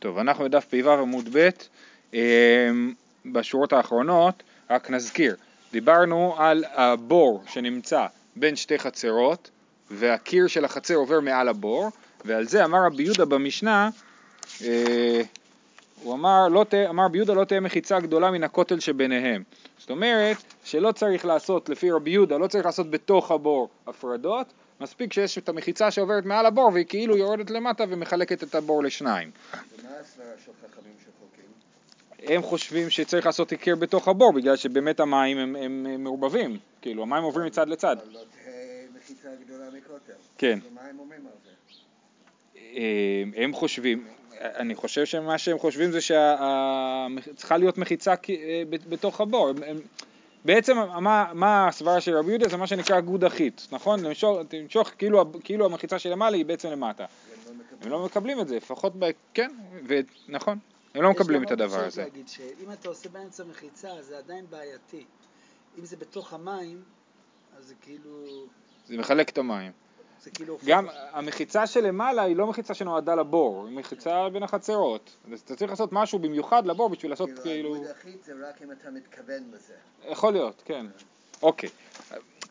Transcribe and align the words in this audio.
טוב, 0.00 0.18
אנחנו 0.18 0.44
בדף 0.44 0.64
פ"ו 0.64 0.90
עמוד 0.90 1.28
ב', 1.32 1.48
אה, 2.14 2.70
בשורות 3.26 3.72
האחרונות, 3.72 4.42
רק 4.70 4.90
נזכיר, 4.90 5.36
דיברנו 5.72 6.34
על 6.38 6.64
הבור 6.74 7.42
שנמצא 7.46 8.06
בין 8.36 8.56
שתי 8.56 8.78
חצרות 8.78 9.50
והקיר 9.90 10.46
של 10.46 10.64
החצר 10.64 10.94
עובר 10.94 11.20
מעל 11.20 11.48
הבור 11.48 11.90
ועל 12.24 12.44
זה 12.44 12.64
אמר 12.64 12.78
רבי 12.86 13.02
יהודה 13.02 13.24
במשנה, 13.24 13.90
אה, 14.64 15.22
הוא 16.02 16.14
אמר, 16.14 16.48
לא 16.48 16.64
תה, 16.68 16.88
אמר 16.88 17.04
רבי 17.04 17.18
יהודה 17.18 17.34
לא 17.34 17.44
תהיה 17.44 17.60
מחיצה 17.60 18.00
גדולה 18.00 18.30
מן 18.30 18.44
הכותל 18.44 18.80
שביניהם. 18.80 19.42
זאת 19.78 19.90
אומרת 19.90 20.36
שלא 20.64 20.92
צריך 20.92 21.24
לעשות, 21.24 21.68
לפי 21.68 21.90
רבי 21.90 22.10
יהודה, 22.10 22.38
לא 22.38 22.46
צריך 22.46 22.66
לעשות 22.66 22.90
בתוך 22.90 23.30
הבור 23.30 23.68
הפרדות, 23.86 24.46
מספיק 24.80 25.12
שיש 25.12 25.38
את 25.38 25.48
המחיצה 25.48 25.90
שעוברת 25.90 26.24
מעל 26.24 26.46
הבור 26.46 26.70
והיא 26.74 26.86
כאילו 26.86 27.16
יורדת 27.16 27.50
למטה 27.50 27.84
ומחלקת 27.88 28.42
את 28.42 28.54
הבור 28.54 28.82
לשניים. 28.82 29.30
ומה 29.30 29.90
הסברה 30.00 30.26
של 30.46 30.52
חכמים 30.62 30.92
שחוקים? 31.00 32.34
הם 32.34 32.42
חושבים 32.42 32.90
שצריך 32.90 33.26
לעשות 33.26 33.52
עיקר 33.52 33.74
בתוך 33.74 34.08
הבור 34.08 34.32
בגלל 34.32 34.56
שבאמת 34.56 35.00
המים 35.00 35.38
הם, 35.38 35.56
הם, 35.56 35.86
הם 35.86 36.04
מעורבבים, 36.04 36.58
כאילו 36.82 37.02
המים 37.02 37.22
עוברים 37.22 37.46
מצד 37.46 37.68
לצד. 37.68 37.96
אבל 37.96 38.12
לא 38.12 38.20
תהיה 38.42 38.86
מחיצה 38.96 39.28
גדולה 39.44 39.64
מכותל. 39.70 40.12
כן. 40.38 40.58
ומה 40.70 40.80
הם 40.80 40.98
אומרים 40.98 41.20
על 41.26 41.32
זה? 41.44 41.50
אה, 42.76 43.42
הם 43.44 43.52
חושבים, 43.52 44.06
אני 44.40 44.74
חושב 44.74 45.04
שמה 45.04 45.38
שהם 45.38 45.58
חושבים 45.58 45.90
זה 45.90 45.98
שצריכה 46.00 47.56
להיות 47.56 47.78
מחיצה 47.78 48.10
אה, 48.30 48.62
בתוך 48.68 49.20
הבור. 49.20 49.48
הם, 49.48 49.62
הם, 49.62 49.80
בעצם 50.44 50.76
מה, 50.76 51.30
מה 51.34 51.68
הסברה 51.68 52.00
של 52.00 52.16
רבי 52.16 52.30
יהודה 52.30 52.48
זה 52.48 52.56
מה 52.56 52.66
שנקרא 52.66 53.00
גוד 53.00 53.24
אחית, 53.24 53.68
נכון? 53.72 54.00
למשוך, 54.00 54.38
תמשוך 54.48 54.90
כאילו, 54.98 55.32
כאילו 55.44 55.66
המחיצה 55.66 55.98
שלמעלה 55.98 56.36
היא 56.36 56.44
בעצם 56.44 56.70
למטה. 56.70 57.04
הם 57.04 57.08
לא 57.48 57.54
מקבלים. 57.54 57.82
הם 57.82 57.90
לא 57.90 58.04
מקבלים 58.04 58.40
את 58.40 58.48
זה, 58.48 58.56
לפחות 58.56 58.92
ב... 58.98 59.10
כן, 59.34 59.50
ונכון, 59.86 60.58
הם 60.94 61.02
לא 61.02 61.10
מקבלים 61.10 61.42
את 61.42 61.50
הדבר 61.50 61.84
הזה. 61.84 62.02
יש 62.02 62.08
להגיד 62.08 62.28
שאם 62.28 62.72
אתה 62.72 62.88
עושה 62.88 63.08
באמצע 63.08 63.44
מחיצה 63.44 63.88
זה 64.02 64.18
עדיין 64.18 64.44
בעייתי. 64.50 65.04
אם 65.78 65.84
זה 65.84 65.96
בתוך 65.96 66.32
המים, 66.32 66.82
אז 67.58 67.64
זה 67.64 67.74
כאילו... 67.82 68.26
זה 68.86 68.96
מחלק 68.96 69.28
את 69.28 69.38
המים. 69.38 69.72
זה 70.22 70.30
כאילו... 70.30 70.58
גם 70.66 70.86
המחיצה 71.12 71.66
שלמעלה 71.66 72.22
היא 72.22 72.36
לא 72.36 72.46
מחיצה 72.46 72.74
שנועדה 72.74 73.14
לבור, 73.14 73.66
היא 73.66 73.76
מחיצה 73.76 74.28
בין 74.32 74.42
החצרות. 74.42 75.16
אז 75.32 75.40
אתה 75.40 75.56
צריך 75.56 75.70
לעשות 75.70 75.92
משהו 75.92 76.18
במיוחד 76.18 76.66
לבור 76.66 76.88
בשביל 76.88 77.12
לעשות 77.12 77.30
כאילו... 77.42 77.74
העמוד 77.74 77.90
אחיד 77.90 78.16
זה 78.24 78.32
רק 78.48 78.62
אם 78.62 78.72
אתה 78.72 78.90
מתכוון 78.90 79.42
לזה. 79.52 79.72
יכול 80.08 80.32
להיות, 80.32 80.62
כן. 80.64 80.86
אוקיי. 81.42 81.68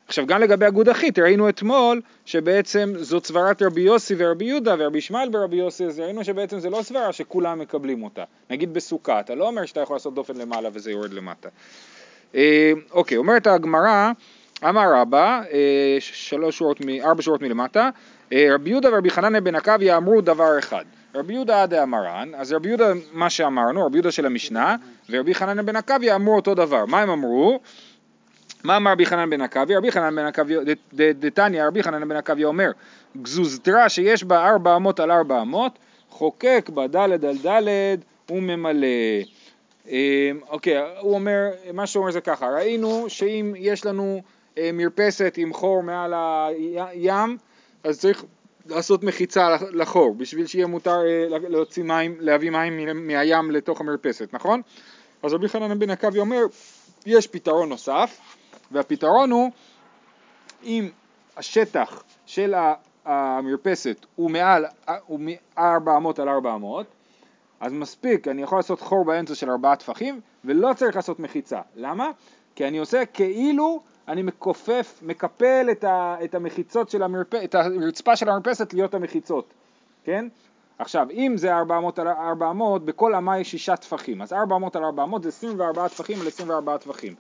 עכשיו 0.08 0.26
גם 0.26 0.42
לגבי 0.42 0.68
אגוד 0.68 0.90
אחית, 0.90 1.20
ראינו 1.20 1.50
אתמול 1.50 2.02
שבעצם 2.26 2.94
זאת 2.98 3.26
סברת 3.26 3.62
רבי 3.62 3.82
יוסי 3.82 4.16
ורבי 4.18 4.46
יהודה 4.46 4.76
ורבי 4.80 4.98
ישמעאל 4.98 5.30
ברבי 5.30 5.56
יוסי, 5.56 5.86
אז 5.86 6.00
ראינו 6.00 6.24
שבעצם 6.24 6.60
זה 6.60 6.70
לא 6.70 6.82
סברה 6.82 7.14
שכולם 7.14 7.60
מקבלים 7.60 8.04
אותה. 8.04 8.24
נגיד 8.50 8.74
בסוכה, 8.74 9.20
אתה 9.20 9.36
לא 9.36 9.48
אומר 9.48 9.66
שאתה 9.66 9.80
יכול 9.80 9.96
לעשות 9.96 10.14
דופן 10.16 10.38
למעלה 10.38 10.70
וזה 10.74 10.92
יורד 10.92 11.14
למטה. 11.14 11.50
אה, 12.36 12.72
אוקיי, 12.92 13.18
אומרת 13.18 13.48
הגמרא, 13.48 14.12
אמר 14.64 14.94
רבא, 14.94 15.42
אה, 15.52 15.98
שלוש 16.00 16.58
שורות, 16.58 16.82
ארבע 17.04 17.22
שורות 17.22 17.42
מלמטה, 17.42 17.90
אה, 18.34 18.48
רבי 18.52 18.70
יהודה 18.70 18.90
ורבי 18.94 19.10
חנניה 19.10 19.42
בן 19.42 19.56
עקביה 19.56 19.98
אמרו 19.98 20.22
דבר 20.22 20.60
אחד. 20.60 20.86
רבי 21.16 21.34
יהודה 21.34 21.64
עדה 21.64 21.84
אמרן, 21.84 22.32
אז 22.36 22.54
רבי 22.54 22.68
יהודה 22.68 22.94
מה 23.14 23.30
שאמרנו, 23.30 23.86
רבי 23.86 23.98
יהודה 23.98 24.12
של 24.12 24.26
המשנה, 24.26 24.76
ורבי 25.10 25.36
חנניה 25.36 25.64
בן 25.64 25.76
עקביה 25.76 26.16
אמרו 26.16 26.36
אותו 26.36 26.56
דבר. 26.56 26.86
מה 26.86 27.02
הם 27.02 27.10
אמרו? 27.10 27.60
מה 28.64 28.78
אמר 28.78 28.92
רבי 28.92 29.06
חנן 29.06 29.30
בן 29.30 29.42
עקביה? 29.42 29.78
רבי 29.78 29.92
חנן 29.92 30.16
בן 30.16 30.26
עקביה, 30.26 30.60
דתניא, 30.94 31.64
רבי 31.64 31.84
חנן 31.84 32.10
בן 32.10 32.16
עקביה 32.16 32.48
אומר, 32.48 32.72
גזוזתרה 33.22 33.90
שיש 33.90 34.24
בה 34.24 34.50
ארבע 34.50 34.76
אמות 34.76 35.00
על 35.00 35.12
ארבע 35.12 35.42
אמות, 35.42 35.80
חוקק 36.10 36.70
בה 36.74 36.88
דלת 36.88 37.24
על 37.24 37.38
דלת 37.38 38.00
וממלא. 38.32 38.88
אמ, 39.88 40.40
אוקיי, 40.50 40.78
הוא 41.00 41.14
אומר, 41.14 41.50
מה 41.74 41.88
שהוא 41.88 42.02
אומר 42.02 42.12
זה 42.12 42.22
ככה, 42.22 42.50
ראינו 42.50 43.06
שאם 43.08 43.54
יש 43.58 43.86
לנו 43.86 44.22
אה, 44.24 44.39
מרפסת 44.74 45.34
עם 45.38 45.54
חור 45.54 45.84
מעל 45.84 46.14
הים, 46.76 47.38
אז 47.84 48.00
צריך 48.00 48.24
לעשות 48.66 49.04
מחיצה 49.04 49.48
לחור, 49.72 50.16
בשביל 50.16 50.48
שיהיה 50.48 50.68
מותר 50.68 50.98
אה, 51.06 51.38
להוציא 51.50 51.84
מים, 51.84 52.16
להביא 52.20 52.50
מים 52.50 53.08
מהים 53.08 53.52
לתוך 53.52 53.82
המרפסת, 53.82 54.34
נכון? 54.34 54.62
אז 55.24 55.34
רבי 55.34 55.50
חנן 55.50 55.80
בן 55.80 55.90
עקביה 55.90 56.22
אומר, 56.22 56.42
יש 57.06 57.28
פתרון 57.28 57.70
נוסף, 57.70 58.20
והפתרון 58.72 59.32
הוא 59.32 59.52
אם 60.64 60.90
השטח 61.38 62.04
של 62.26 62.54
המרפסת 63.06 64.06
הוא 64.16 64.32
מעל, 64.32 64.66
הוא 65.06 65.20
מ-400 65.20 66.22
על 66.22 66.30
400, 66.30 66.86
אז 67.60 67.74
מספיק, 67.74 68.28
אני 68.28 68.42
יכול 68.42 68.58
לעשות 68.58 68.82
חור 68.82 69.06
באמצע 69.06 69.36
של 69.36 69.50
ארבעה 69.50 69.76
טפחים 69.76 70.22
ולא 70.46 70.74
צריך 70.74 70.96
לעשות 70.96 71.20
מחיצה. 71.20 71.62
למה? 71.76 72.10
כי 72.56 72.68
אני 72.68 72.78
עושה 72.78 73.06
כאילו 73.06 73.82
אני 74.10 74.22
מכופף, 74.22 75.00
מקפל 75.02 75.68
את, 75.72 75.84
ה, 75.84 76.16
את 76.24 76.36
המחיצות 76.36 76.90
של 76.90 77.04
המרפ... 77.04 77.34
את 77.36 77.56
הרצפה 77.56 78.16
של 78.16 78.30
המרפסת 78.30 78.74
להיות 78.74 78.94
המחיצות, 78.94 79.54
כן? 80.04 80.28
עכשיו, 80.80 81.08
אם 81.12 81.34
זה 81.38 81.54
400 81.54 82.00
על 82.00 82.08
400, 82.08 82.86
בכל 82.86 83.16
אמה 83.16 83.40
יש 83.40 83.52
שישה 83.52 83.76
טפחים, 83.76 84.22
אז 84.22 84.34
400 84.34 84.76
על 84.76 84.84
400 84.84 85.24
זה 85.24 85.30
24 85.30 85.88
טפחים 85.88 86.22
על 86.22 86.28
24 86.28 86.78
טפחים. 86.78 87.16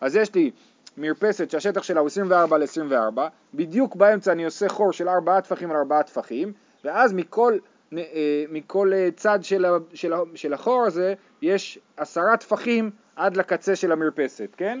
אז 0.00 0.16
יש 0.16 0.34
לי 0.34 0.50
מרפסת 0.96 1.50
שהשטח 1.50 1.82
שלה 1.82 2.00
הוא 2.00 2.06
24 2.06 2.56
על 2.56 2.62
24, 2.62 3.28
בדיוק 3.54 3.96
באמצע 3.96 4.32
אני 4.32 4.44
עושה 4.44 4.68
חור 4.68 4.92
של 4.92 5.08
4 5.08 5.40
טפחים 5.40 5.70
על 5.70 5.76
4 5.76 6.02
טפחים, 6.02 6.52
ואז 6.84 7.12
מכל, 7.12 7.58
אה, 7.98 8.44
מכל 8.48 8.92
אה, 8.94 9.08
צד 9.16 9.38
של, 9.42 9.64
של, 9.94 10.12
של 10.34 10.54
החור 10.54 10.84
הזה 10.86 11.14
יש 11.42 11.78
עשרה 11.96 12.36
טפחים 12.36 12.90
עד 13.16 13.36
לקצה 13.36 13.76
של 13.76 13.92
המרפסת, 13.92 14.48
כן? 14.56 14.80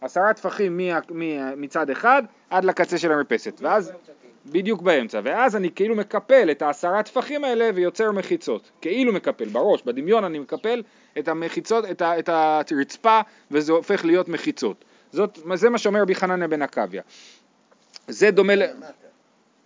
עשרה 0.00 0.34
טפחים 0.34 0.80
מצד 1.56 1.90
אחד 1.90 2.22
עד 2.50 2.64
לקצה 2.64 2.98
של 2.98 3.12
המרפסת, 3.12 3.60
ואז 3.60 3.92
בדיוק 4.46 4.82
באמצע, 4.82 5.20
ואז 5.24 5.56
אני 5.56 5.70
כאילו 5.74 5.94
מקפל 5.94 6.50
את 6.50 6.62
העשרה 6.62 7.02
טפחים 7.02 7.44
האלה 7.44 7.70
ויוצר 7.74 8.12
מחיצות, 8.12 8.70
כאילו 8.80 9.12
מקפל, 9.12 9.48
בראש, 9.48 9.82
בדמיון 9.82 10.24
אני 10.24 10.38
מקפל 10.38 10.82
את 11.18 11.28
המחיצות, 11.28 11.84
את, 11.90 12.02
ה, 12.02 12.18
את 12.18 12.72
הרצפה 12.72 13.20
וזה 13.50 13.72
הופך 13.72 14.04
להיות 14.04 14.28
מחיצות. 14.28 14.84
זאת, 15.12 15.38
זה 15.54 15.70
מה 15.70 15.78
שאומר 15.78 16.02
רבי 16.02 16.14
חנניה 16.14 16.48
בן 16.48 16.62
עקביה. 16.62 17.02
זה 18.08 18.30
דומה 18.30 18.54
ל... 18.54 18.62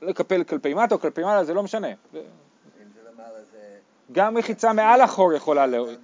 לקפל 0.03 0.45
כלפי 0.45 0.75
מטה 0.75 0.95
או 0.95 1.01
כלפי 1.01 1.23
מעלה, 1.23 1.45
זה 1.45 1.55
לא 1.55 1.63
משנה. 1.63 1.89
גם 4.13 4.35
מחיצה 4.35 4.73
מעל 4.73 5.01
החור 5.01 5.33
יכולה 5.33 5.67
להועיל. 5.67 5.99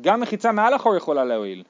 גם 0.00 0.20
מחיצה 0.20 0.52
מעל 0.52 0.74
החור 0.74 0.96
יכולה 0.96 1.24
להועיל. 1.24 1.64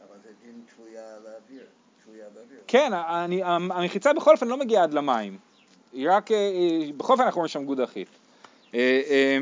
אבל 0.00 0.18
זה 0.22 0.28
דין 0.42 0.62
תלויה 0.76 1.02
לאוויר. 1.24 1.66
תלויה 2.04 2.26
באוויר. 2.34 2.59
כן, 2.72 2.92
אני, 2.94 3.42
המחיצה 3.44 4.12
בכל 4.12 4.32
אופן 4.32 4.48
לא 4.48 4.56
מגיעה 4.56 4.82
עד 4.82 4.94
למים. 4.94 5.36
היא 5.92 6.10
רק, 6.10 6.32
אה, 6.32 6.36
אה, 6.36 6.92
בכל 6.96 7.12
אופן 7.12 7.22
אנחנו 7.24 7.38
רואים 7.38 7.48
שם 7.48 7.64
גוד 7.64 7.80
אחית. 7.80 8.08
אה, 8.74 9.38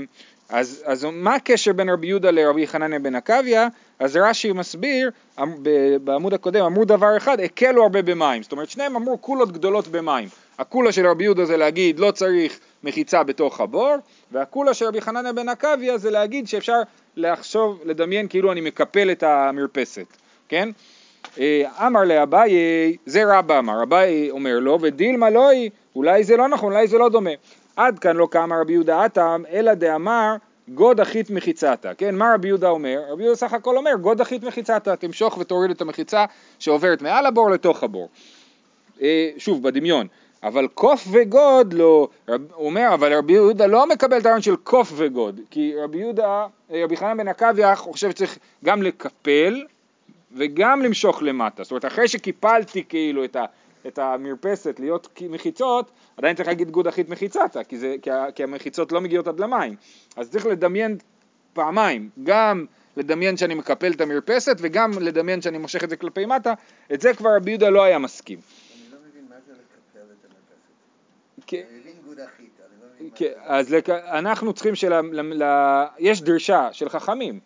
אז, 0.49 0.83
אז 0.87 1.07
מה 1.13 1.35
הקשר 1.35 1.73
בין 1.73 1.89
רבי 1.89 2.07
יהודה 2.07 2.31
לרבי 2.31 2.67
חנניה 2.67 2.99
בן 2.99 3.15
עקביה? 3.15 3.69
אז 3.99 4.17
רש"י 4.17 4.53
מסביר, 4.53 5.11
אמ- 5.43 5.55
בעמוד 6.05 6.35
הקודם 6.35 6.65
אמרו 6.65 6.85
דבר 6.85 7.17
אחד, 7.17 7.41
הקלו 7.41 7.83
הרבה 7.83 8.03
במים. 8.03 8.43
זאת 8.43 8.53
אומרת, 8.53 8.71
שניהם 8.71 8.97
אמרו 8.97 9.19
קולות 9.19 9.53
גדולות 9.53 9.89
במים. 9.89 10.29
הקולה 10.59 10.93
של 10.93 11.07
רבי 11.07 11.25
יהודה 11.25 11.45
זה 11.45 11.57
להגיד 11.57 11.99
לא 11.99 12.11
צריך 12.11 12.61
מחיצה 12.85 13.23
בתוך 13.23 13.61
הבור, 13.61 13.95
והקולה 14.33 14.75
של 14.75 14.85
רבי 14.85 15.01
חנניה 15.01 15.33
בן 15.33 15.49
עקביה 15.49 15.99
זה 15.99 16.11
להגיד 16.11 16.49
שאפשר 16.49 16.81
לחשוב, 17.17 17.81
לדמיין 17.85 18.29
כאילו 18.29 18.53
אני 18.53 18.61
מקפל 18.61 19.11
את 19.11 19.23
המרפסת, 19.23 20.07
כן? 20.49 20.69
אה, 21.39 21.87
אמר 21.87 22.05
לאביי, 22.05 22.53
זה 23.07 23.39
רבא 23.39 23.59
אמר, 23.59 23.83
אביי 23.83 24.31
אומר 24.31 24.59
לו, 24.59 24.79
ודילמה 24.81 25.31
לא 25.31 25.49
היא, 25.49 25.71
אולי 25.97 26.25
זה 26.25 26.37
לא 26.37 26.49
נכון, 26.49 26.73
אולי 26.73 26.89
זה 26.89 26.99
לא 26.99 27.09
דומה. 27.09 27.31
עד 27.77 27.99
כאן 27.99 28.17
לא 28.17 28.29
קאמר 28.31 28.61
רבי 28.61 28.73
יהודה 28.73 29.05
התם, 29.05 29.43
אלא 29.51 29.75
דאמר 29.75 30.37
גוד 30.75 31.01
אחית 31.01 31.31
מחיצתה, 31.31 31.95
כן? 31.95 32.15
מה 32.15 32.35
רבי 32.35 32.49
יהודה 32.49 32.69
אומר? 32.69 33.03
רבי 33.09 33.23
יהודה 33.23 33.37
סך 33.37 33.53
הכל 33.53 33.77
אומר, 33.77 33.95
גוד 34.01 34.21
אחית 34.21 34.43
מחיצתה, 34.43 34.97
תמשוך 34.97 35.39
ותוריד 35.39 35.71
את 35.71 35.81
המחיצה 35.81 36.25
שעוברת 36.59 37.03
מעל 37.03 37.27
הבור 37.27 37.51
לתוך 37.51 37.83
הבור. 37.83 38.09
אה, 39.03 39.31
שוב, 39.39 39.63
בדמיון. 39.63 40.07
אבל 40.43 40.69
כוף 40.75 41.09
וגוד 41.11 41.73
לא, 41.73 42.09
רב, 42.29 42.41
הוא 42.55 42.67
אומר, 42.67 42.91
אבל 42.95 43.13
רבי 43.13 43.33
יהודה 43.33 43.67
לא 43.67 43.89
מקבל 43.89 44.19
את 44.19 44.27
הרעיון 44.27 44.43
של 44.43 44.57
כוף 44.57 44.93
וגוד, 44.97 45.41
כי 45.51 45.75
רבי 45.83 45.99
יהודה, 45.99 46.47
רבי 46.71 46.97
חנניה 46.97 47.17
בן 47.17 47.29
עקביא 47.29 47.77
חושב 47.77 48.11
שצריך 48.11 48.39
גם 48.65 48.83
לקפל 48.83 49.65
וגם 50.33 50.83
למשוך 50.83 51.23
למטה. 51.23 51.63
זאת 51.63 51.71
אומרת, 51.71 51.85
אחרי 51.85 52.09
שקיפלתי 52.09 52.85
כאילו 52.85 53.25
את, 53.25 53.37
ה, 53.37 53.45
את 53.87 53.99
המרפסת 53.99 54.81
להיות 54.81 55.21
מחיצות, 55.31 55.91
עדיין 56.17 56.37
צריך 56.37 56.49
להגיד 56.49 56.71
גוד 56.71 56.87
אחית 56.87 57.09
מחיצתה, 57.09 57.65
כי, 57.65 57.79
זה, 57.79 57.97
כי, 58.03 58.11
ה- 58.11 58.33
כי 58.35 58.43
המחיצות 58.43 58.93
לא 58.93 59.01
מגיעות 59.01 59.29
עד 59.29 59.41
למים. 59.41 59.77
אז 60.17 60.31
צריך 60.31 60.47
לדמיין 60.47 60.97
פעמיים, 61.53 62.09
גם 62.25 62.67
לדמיין 62.97 63.37
שאני 63.37 63.55
מקפל 63.55 63.93
את 63.93 64.01
המרפסת 64.01 64.57
וגם 64.61 64.91
לדמיין 65.01 65.43
שאני 65.43 65.59
מושך 65.59 65.85
את 65.85 65.91
זה 65.91 65.97
כלפי 65.97 66.27
מטה, 66.27 66.55
את 66.93 67.01
זה 67.01 67.15
כבר 67.15 67.31
רבי 67.37 67.51
יהודה 67.51 67.71
לא 67.71 67.83
היה 67.83 67.99
מסכים. 67.99 68.39
אני 68.39 68.93
לא 68.93 68.99
מבין 69.11 69.25
מה 69.29 69.37
זה 69.47 69.53
לקפל 69.53 70.13
את 70.13 70.25
המרפסת. 70.25 71.71
אני 71.71 71.81
מבין 71.81 71.93
גוד 72.07 72.21
אחית, 72.21 72.51
לא 73.01 73.09
כן, 73.15 73.33
אז 73.45 73.75
לק... 73.75 73.91
אנחנו 73.91 74.53
צריכים 74.53 74.75
של... 74.75 75.01
ל... 75.01 75.43
ל... 75.43 75.85
יש 75.99 76.23
דרישה 76.23 76.69
של 76.73 76.89
חכמים 76.89 77.41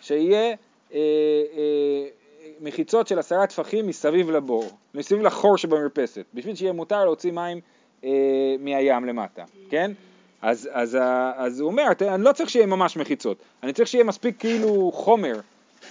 שיהיה 0.00 0.40
אה, 0.40 0.54
אה, 0.92 2.08
מחיצות 2.60 3.06
של 3.08 3.18
עשרה 3.18 3.46
טפחים 3.46 3.86
מסביב 3.86 4.30
לבור, 4.30 4.64
מסביב 4.94 5.20
לחור 5.22 5.58
שבמרפסת, 5.58 6.24
בשביל 6.34 6.54
שיהיה 6.54 6.72
מותר 6.72 7.04
להוציא 7.04 7.32
מים 7.32 7.60
אה, 8.04 8.10
מהים 8.58 9.04
למטה, 9.04 9.44
כן? 9.70 9.92
אז, 10.42 10.68
אז, 10.72 10.94
ה- 10.94 11.32
אז 11.36 11.60
הוא 11.60 11.70
אומר, 11.70 11.84
"אתה- 11.90 12.14
אני 12.14 12.24
לא 12.24 12.32
צריך 12.32 12.50
שיהיה 12.50 12.66
ממש 12.66 12.96
מחיצות, 12.96 13.38
אני 13.62 13.72
צריך 13.72 13.88
שיהיה 13.88 14.04
מספיק 14.04 14.40
כאילו 14.40 14.90
חומר 14.94 15.40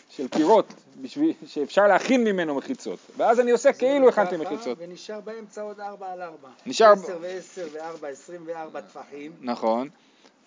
של 0.09 0.27
קירות 0.27 0.65
בשביל 1.01 1.33
שאפשר 1.47 1.87
להכין 1.87 2.23
ממנו 2.23 2.55
מחיצות, 2.55 2.99
ואז 3.17 3.39
אני 3.39 3.51
עושה 3.51 3.73
כאילו 3.73 4.09
הכנתי 4.09 4.37
מחיצות. 4.37 4.77
ונשאר 4.81 5.19
באמצע 5.19 5.61
עוד 5.61 5.79
ארבע 5.79 6.11
על 6.11 6.21
ארבע. 6.21 6.49
נשאר- 6.65 6.91
עשר 6.91 7.17
ועשר 7.21 7.67
וארבע, 7.73 8.07
עשרים 8.07 8.41
וארבע 8.45 8.81
טפחים, 8.81 9.31
נכון, 9.41 9.89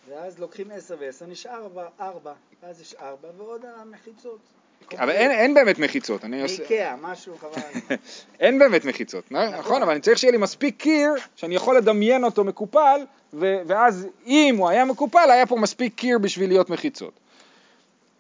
ואז 0.08 0.38
לוקחים 0.38 0.70
עשר 0.70 0.96
ועשר, 1.00 1.26
נשאר 1.26 1.66
ארבע, 2.00 2.32
ואז 2.62 2.80
יש 2.80 2.94
ארבע, 2.94 3.28
ועוד 3.36 3.60
המחיצות. 3.76 4.38
אבל 4.98 5.10
אין, 5.10 5.30
אין 5.30 5.54
באמת 5.54 5.78
מחיצות, 5.78 6.24
אני 6.24 6.42
עושה... 6.42 6.62
מאיקאה, 6.62 6.94
משהו 7.02 7.34
חבל. 7.40 7.96
אין 8.40 8.58
באמת 8.58 8.84
מחיצות, 8.84 9.32
נכון, 9.32 9.54
נכון, 9.58 9.82
אבל 9.82 9.92
אני 9.92 10.00
צריך 10.00 10.18
שיהיה 10.18 10.32
לי 10.32 10.38
מספיק 10.38 10.76
קיר 10.76 11.14
שאני 11.36 11.54
יכול 11.54 11.76
לדמיין 11.76 12.24
אותו 12.24 12.44
מקופל, 12.44 13.00
ו- 13.34 13.60
ואז 13.66 14.06
אם 14.26 14.54
הוא 14.58 14.68
היה 14.68 14.84
מקופל, 14.84 15.30
היה 15.30 15.46
פה 15.46 15.56
מספיק 15.56 15.94
קיר 15.94 16.18
בשביל 16.18 16.50
להיות 16.50 16.70
מחיצות. 16.70 17.12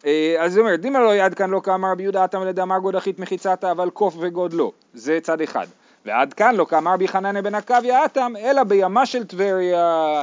אה, 0.06 0.36
אז 0.38 0.56
הוא 0.56 0.66
אומר, 0.66 0.76
דימה 0.76 1.00
לא 1.00 1.16
יד 1.16 1.34
כאן 1.34 1.50
לא 1.50 1.60
כאמר 1.64 1.90
רבי 1.92 2.02
יהודה 2.02 2.24
אטם 2.24 2.42
לדאמר 2.42 2.78
גודחית 2.78 3.18
מחיצתה, 3.18 3.70
אבל 3.70 3.90
קוף 3.90 4.14
וגוד 4.18 4.52
לא. 4.52 4.72
זה 4.94 5.18
צד 5.22 5.40
אחד. 5.40 5.66
ועד 6.04 6.34
כאן 6.34 6.54
לא 6.54 6.64
כאמר 6.64 6.92
רבי 6.92 7.08
חנניה 7.08 7.42
בן 7.42 7.54
עקביה 7.54 8.04
אטם, 8.04 8.32
אלא 8.38 8.62
בימה 8.62 9.06
של 9.06 9.24
טבריה. 9.24 10.22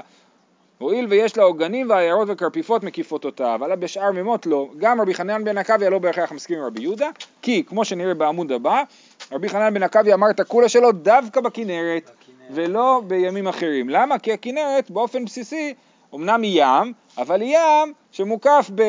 הואיל 0.78 1.08
ויש 1.10 1.38
לה 1.38 1.44
עוגנים 1.44 1.90
ועיירות 1.90 2.28
וקרפיפות 2.32 2.84
מקיפות 2.84 3.26
אותה, 3.26 3.56
אבל 3.56 3.76
בשאר 3.76 4.12
מימות 4.12 4.46
לא. 4.46 4.68
גם 4.78 5.02
רבי 5.02 5.14
חנן 5.14 5.44
בן 5.44 5.58
עקביה 5.58 5.90
לא 5.90 6.00
בהכרח 6.00 6.32
מסכים 6.32 6.58
עם 6.58 6.64
רבי 6.64 6.82
יהודה, 6.82 7.10
כי 7.42 7.64
כמו 7.68 7.86
שנראה 7.86 8.14
בעמוד 8.14 8.52
הבא, 8.52 8.84
רבי 9.32 9.50
חנן 9.50 9.74
בן 9.74 9.84
עקביה 9.84 10.14
אמר 10.14 10.30
את 10.30 10.40
הקולה 10.40 10.70
שלו 10.70 10.92
דווקא 10.92 11.42
בכנרת, 11.42 12.04
בכנרת. 12.04 12.52
ולא 12.52 13.02
בימים 13.08 13.48
אחרים. 13.48 13.90
למה? 13.90 14.20
כי 14.20 14.34
הכנרת 14.34 14.92
באופן 14.92 15.26
בסיסי 15.26 15.74
אמנם 16.16 16.42
היא 16.42 16.64
ים, 16.64 16.94
אבל 17.18 17.42
היא 17.42 17.58
ים 17.58 17.94
שמוקף 18.12 18.72
ב, 18.76 18.84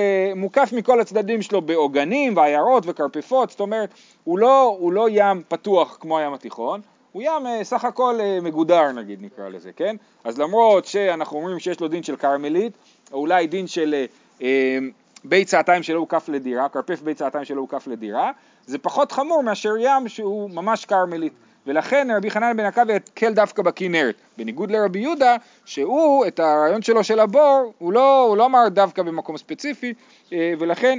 מכל 0.73 1.00
הצדדים 1.00 1.43
שלו 1.43 1.62
בעוגנים 1.62 2.37
ועיירות 2.37 2.85
וקרפיפות, 2.87 3.50
זאת 3.50 3.61
אומרת, 3.61 3.90
הוא 4.25 4.38
לא, 4.38 4.76
הוא 4.79 4.93
לא 4.93 5.06
ים 5.11 5.43
פתוח 5.49 5.96
כמו 6.00 6.19
הים 6.19 6.35
התיכון, 6.35 6.81
הוא 7.13 7.23
ים 7.23 7.47
אה, 7.47 7.65
סך 7.65 7.85
הכל 7.85 8.21
אה, 8.21 8.39
מגודר 8.43 8.93
נגיד 8.93 9.23
נקרא 9.23 9.49
לזה, 9.49 9.71
כן? 9.77 9.97
אז 10.25 10.39
למרות 10.39 10.85
שאנחנו 10.85 11.37
אומרים 11.37 11.59
שיש 11.59 11.81
לו 11.81 11.89
דין 11.89 12.03
של 12.03 12.17
כרמלית, 12.17 12.73
או 13.13 13.19
אולי 13.19 13.47
דין 13.47 13.67
של 13.67 13.95
אה, 13.95 14.05
אה, 14.43 14.79
בית 15.25 15.49
צעתיים 15.49 15.83
שלא 15.83 15.99
הוקף 15.99 16.29
לדירה, 16.29 16.69
כרפף 16.69 17.01
בית 17.03 17.17
צעתיים 17.17 17.45
שלא 17.45 17.61
הוקף 17.61 17.87
לדירה, 17.87 18.31
זה 18.67 18.79
פחות 18.79 19.13
חמור 19.13 19.43
מאשר 19.43 19.75
ים 19.81 20.09
שהוא 20.09 20.51
ממש 20.51 20.85
כרמלית. 20.85 21.33
ולכן 21.67 22.09
רבי 22.17 22.31
חנן 22.31 22.57
בן 22.57 22.65
עקביה 22.65 22.97
הקל 22.97 23.33
דווקא 23.33 23.63
בכנרת, 23.63 24.15
בניגוד 24.39 24.71
לרבי 24.71 24.99
יהודה, 24.99 25.37
שהוא, 25.65 26.27
את 26.27 26.41
הרעיון 26.41 26.83
שלו 26.83 27.05
של 27.05 27.21
הבור, 27.21 27.73
הוא 27.79 27.93
לא, 27.93 28.25
הוא 28.25 28.37
לא 28.37 28.47
אמר 28.47 28.69
דווקא 28.69 29.03
במקום 29.03 29.37
ספציפי, 29.37 29.95
ולכן 30.33 30.99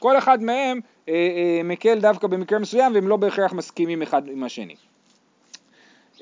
כל 0.00 0.18
אחד 0.18 0.42
מהם 0.42 0.80
מקל 1.64 2.00
דווקא 2.00 2.26
במקרה 2.26 2.58
מסוים, 2.58 2.94
והם 2.94 3.08
לא 3.08 3.16
בהכרח 3.16 3.52
מסכימים 3.52 4.02
אחד 4.02 4.28
עם 4.28 4.44
השני. 4.44 4.74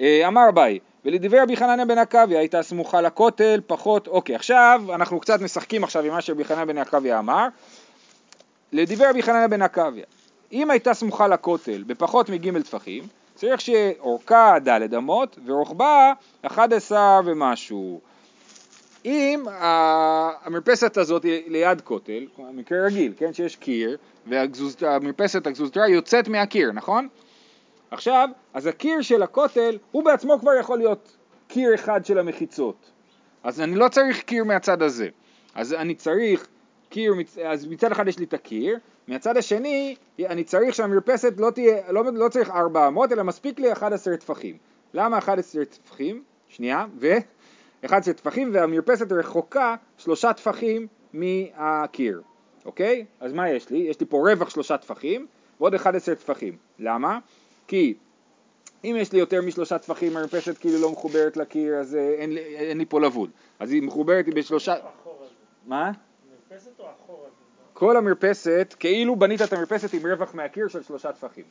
אה, 0.00 0.28
אמר 0.28 0.50
ביי, 0.54 0.78
ולדברי 1.04 1.40
רבי 1.40 1.56
חנניה 1.56 1.84
בן 1.84 1.98
עקביה 1.98 2.38
הייתה 2.38 2.62
סמוכה 2.62 3.00
לכותל, 3.00 3.60
פחות, 3.66 4.08
אוקיי, 4.08 4.34
עכשיו 4.34 4.82
אנחנו 4.94 5.20
קצת 5.20 5.40
משחקים 5.40 5.84
עכשיו 5.84 6.04
עם 6.04 6.12
מה 6.12 6.20
שרבי 6.20 6.44
חנניה 6.44 6.64
בן 6.64 6.78
עקביה 6.78 7.18
אמר. 7.18 7.48
לדברי 8.72 9.06
רבי 9.06 9.22
חנניה 9.22 9.48
בן 9.48 9.62
עקביה, 9.62 10.04
אם 10.52 10.70
הייתה 10.70 10.94
סמוכה 10.94 11.28
לכותל 11.28 11.84
בפחות 11.86 12.28
מג' 12.30 12.62
טפחים, 12.62 13.04
צריך 13.34 13.60
שיהיה 13.60 13.92
אורכה 14.00 14.54
ד' 14.68 14.94
אמות 14.94 15.38
ורוחבה 15.46 16.12
11 16.42 17.20
ומשהו. 17.24 18.00
אם 19.04 19.44
המרפסת 19.48 20.96
הזאת 20.96 21.24
ליד 21.46 21.80
כותל, 21.80 22.26
מקרה 22.52 22.84
רגיל, 22.84 23.12
כן, 23.16 23.32
שיש 23.32 23.56
קיר, 23.56 23.96
והמרפסת 24.26 25.46
הגזוזתרה 25.46 25.88
יוצאת 25.88 26.28
מהקיר, 26.28 26.72
נכון? 26.72 27.08
עכשיו, 27.90 28.28
אז 28.54 28.66
הקיר 28.66 29.02
של 29.02 29.22
הכותל, 29.22 29.78
הוא 29.90 30.04
בעצמו 30.04 30.38
כבר 30.40 30.54
יכול 30.60 30.78
להיות 30.78 31.16
קיר 31.48 31.74
אחד 31.74 32.04
של 32.04 32.18
המחיצות. 32.18 32.90
אז 33.42 33.60
אני 33.60 33.74
לא 33.74 33.88
צריך 33.88 34.22
קיר 34.22 34.44
מהצד 34.44 34.82
הזה. 34.82 35.08
אז 35.54 35.72
אני 35.72 35.94
צריך 35.94 36.46
קיר, 36.88 37.14
אז 37.44 37.66
מצד 37.66 37.92
אחד 37.92 38.08
יש 38.08 38.18
לי 38.18 38.24
את 38.24 38.34
הקיר, 38.34 38.78
מהצד 39.08 39.36
השני 39.36 39.96
אני 40.20 40.44
צריך 40.44 40.74
שהמרפסת 40.74 41.32
לא 41.38 41.50
תהיה, 41.50 41.92
לא, 41.92 42.04
לא 42.04 42.28
צריך 42.28 42.50
400, 42.50 43.12
אלא 43.12 43.22
מספיק 43.22 43.60
לי 43.60 43.72
11 43.72 44.16
טפחים. 44.16 44.56
למה 44.94 45.18
11 45.18 45.64
טפחים? 45.64 46.22
שנייה, 46.48 46.86
ו... 47.00 47.06
11 47.84 48.14
טפחים 48.14 48.50
והמרפסת 48.54 49.12
רחוקה 49.12 49.74
שלושה 49.98 50.32
טפחים 50.32 50.86
מהקיר, 51.12 52.22
אוקיי? 52.64 53.04
אז 53.20 53.32
מה 53.32 53.50
יש 53.50 53.70
לי? 53.70 53.78
יש 53.78 54.00
לי 54.00 54.06
פה 54.06 54.16
רווח 54.16 54.50
שלושה 54.50 54.78
טפחים 54.78 55.26
ועוד 55.60 55.74
11 55.74 56.14
טפחים. 56.14 56.56
למה? 56.78 57.18
כי 57.68 57.94
אם 58.84 58.96
יש 58.98 59.12
לי 59.12 59.18
יותר 59.18 59.42
משלושה 59.42 59.78
טפחים, 59.78 60.16
המרפסת 60.16 60.58
כאילו 60.58 60.78
לא 60.80 60.90
מחוברת 60.92 61.36
לקיר, 61.36 61.74
אז 61.74 61.94
אה, 61.94 62.14
אין, 62.18 62.32
לי- 62.32 62.56
אין 62.56 62.78
לי 62.78 62.84
פה 62.86 63.00
לבוד. 63.00 63.30
אז 63.58 63.72
היא 63.72 63.82
מחוברת 63.82 64.26
היא 64.26 64.34
בשלושה... 64.34 64.74
מה? 65.66 65.90
מרפסת 66.50 66.70
או 66.78 66.84
אחורה? 67.04 67.28
כל 67.72 67.96
המרפסת, 67.96 68.74
כאילו 68.78 69.16
בנית 69.16 69.42
את 69.42 69.52
המרפסת 69.52 69.94
עם 69.94 70.06
רווח 70.06 70.34
מהקיר 70.34 70.68
של 70.68 70.82
שלושה 70.82 71.12
טפחים. 71.12 71.44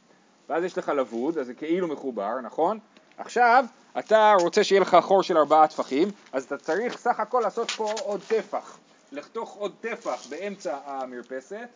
ואז 0.49 0.63
יש 0.63 0.77
לך 0.77 0.89
לבוד, 0.89 1.37
אז 1.37 1.45
זה 1.47 1.53
כאילו 1.53 1.87
מחובר, 1.87 2.41
נכון? 2.43 2.79
עכשיו, 3.17 3.65
אתה 3.99 4.33
רוצה 4.41 4.63
שיהיה 4.63 4.81
לך 4.81 4.97
חור 5.01 5.23
של 5.23 5.37
ארבעה 5.37 5.67
טפחים, 5.67 6.07
אז 6.31 6.43
אתה 6.43 6.57
צריך 6.57 6.97
סך 6.97 7.19
הכל 7.19 7.39
לעשות 7.43 7.71
פה 7.71 7.91
עוד 8.03 8.21
טפח. 8.27 8.77
לחתוך 9.11 9.55
עוד 9.55 9.71
טפח 9.81 10.27
באמצע 10.29 10.77
המרפסת, 10.85 11.67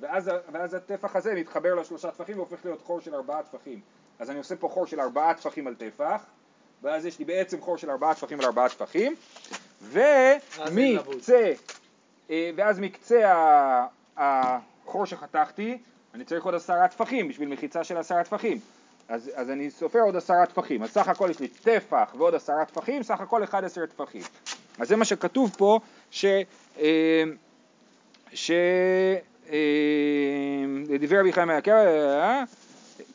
ואז, 0.00 0.30
ואז 0.52 0.74
הטפח 0.74 1.16
הזה 1.16 1.34
מתחבר 1.34 1.74
לשלושה 1.74 2.10
טפחים 2.10 2.36
והופך 2.38 2.64
להיות 2.64 2.82
חור 2.82 3.00
של 3.00 3.14
ארבעה 3.14 3.42
טפחים. 3.42 3.80
אז 4.18 4.30
אני 4.30 4.38
עושה 4.38 4.56
פה 4.56 4.68
חור 4.68 4.86
של 4.86 5.00
ארבעה 5.00 5.34
טפחים 5.34 5.66
על 5.66 5.74
טפח, 5.74 6.24
ואז 6.82 7.06
יש 7.06 7.18
לי 7.18 7.24
בעצם 7.24 7.60
חור 7.60 7.76
של 7.76 7.90
ארבעה 7.90 8.14
טפחים 8.14 8.40
על 8.40 8.46
ארבעה 8.46 8.68
טפחים. 8.68 9.14
ומקצה, 9.82 11.52
אה, 12.30 12.50
ואז 12.56 12.78
מקצה 12.78 13.32
החור 14.16 15.06
שחתכתי, 15.06 15.78
אני 16.14 16.24
צריך 16.24 16.44
עוד 16.44 16.54
עשרה 16.54 16.88
טפחים 16.88 17.28
בשביל 17.28 17.48
מחיצה 17.48 17.84
של 17.84 17.96
עשרה 17.96 18.24
טפחים. 18.24 18.58
אז, 19.08 19.30
אז 19.34 19.50
אני 19.50 19.70
סופר 19.70 20.00
עוד 20.00 20.16
עשרה 20.16 20.46
טפחים, 20.46 20.82
אז 20.82 20.90
סך 20.90 21.08
הכל 21.08 21.28
יש 21.30 21.40
לי 21.40 21.48
טפח 21.48 22.14
ועוד 22.18 22.34
עשרה 22.34 22.64
טפחים, 22.64 23.02
סך 23.02 23.20
הכל 23.20 23.44
11 23.44 23.86
טפחים. 23.86 24.22
אז 24.78 24.88
זה 24.88 24.96
מה 24.96 25.04
שכתוב 25.04 25.54
פה, 25.58 25.80
ש... 26.10 26.24
אה, 26.78 27.22
ש... 28.32 28.50
אה, 29.52 29.58
לדברי 30.88 31.20
רבי 31.20 31.32
חיים 31.32 31.48
מהקר... 31.48 31.76
אה, 31.76 32.42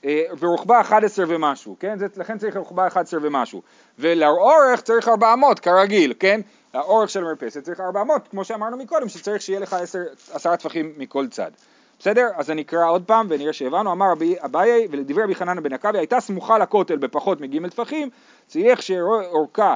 אה, 0.06 0.24
ורוחבה 0.40 0.82
11 0.82 1.26
ומשהו, 1.28 1.76
כן? 1.80 1.98
זה, 1.98 2.08
לכן 2.18 2.38
צריך 2.38 2.58
רוחבה 2.58 2.88
11 2.88 3.20
ומשהו. 3.24 3.62
ולאורך 4.00 4.82
צריך 4.82 5.08
400 5.08 5.60
כרגיל, 5.60 6.14
כן? 6.20 6.42
האורך 6.74 7.10
של 7.10 7.20
המרפסת 7.20 7.64
צריך 7.64 7.80
400, 7.80 8.28
כמו 8.28 8.46
שאמרנו 8.46 8.78
מקודם, 8.78 9.10
שצריך 9.10 9.42
שיהיה 9.42 9.60
לך 9.60 9.74
10, 9.74 10.00
10 10.34 10.56
טפחים 10.56 10.94
מכל 10.98 11.28
צד. 11.28 11.52
בסדר? 12.00 12.28
אז 12.36 12.52
אני 12.52 12.62
אקרא 12.62 12.90
עוד 12.90 13.04
פעם 13.06 13.28
ונראה 13.30 13.54
שהבנו. 13.54 13.92
אמר 13.92 14.12
רבי 14.12 14.36
אביי 14.46 14.88
ולדברי 14.92 15.24
רבי 15.24 15.36
חנן 15.36 15.64
בן 15.64 15.74
עקביה 15.74 16.02
הייתה 16.02 16.20
סמוכה 16.20 16.58
לכותל 16.58 16.98
בפחות 16.98 17.42
מג' 17.42 17.68
טפחים, 17.68 18.10
צריך 18.48 18.82
שאורכה 18.82 19.76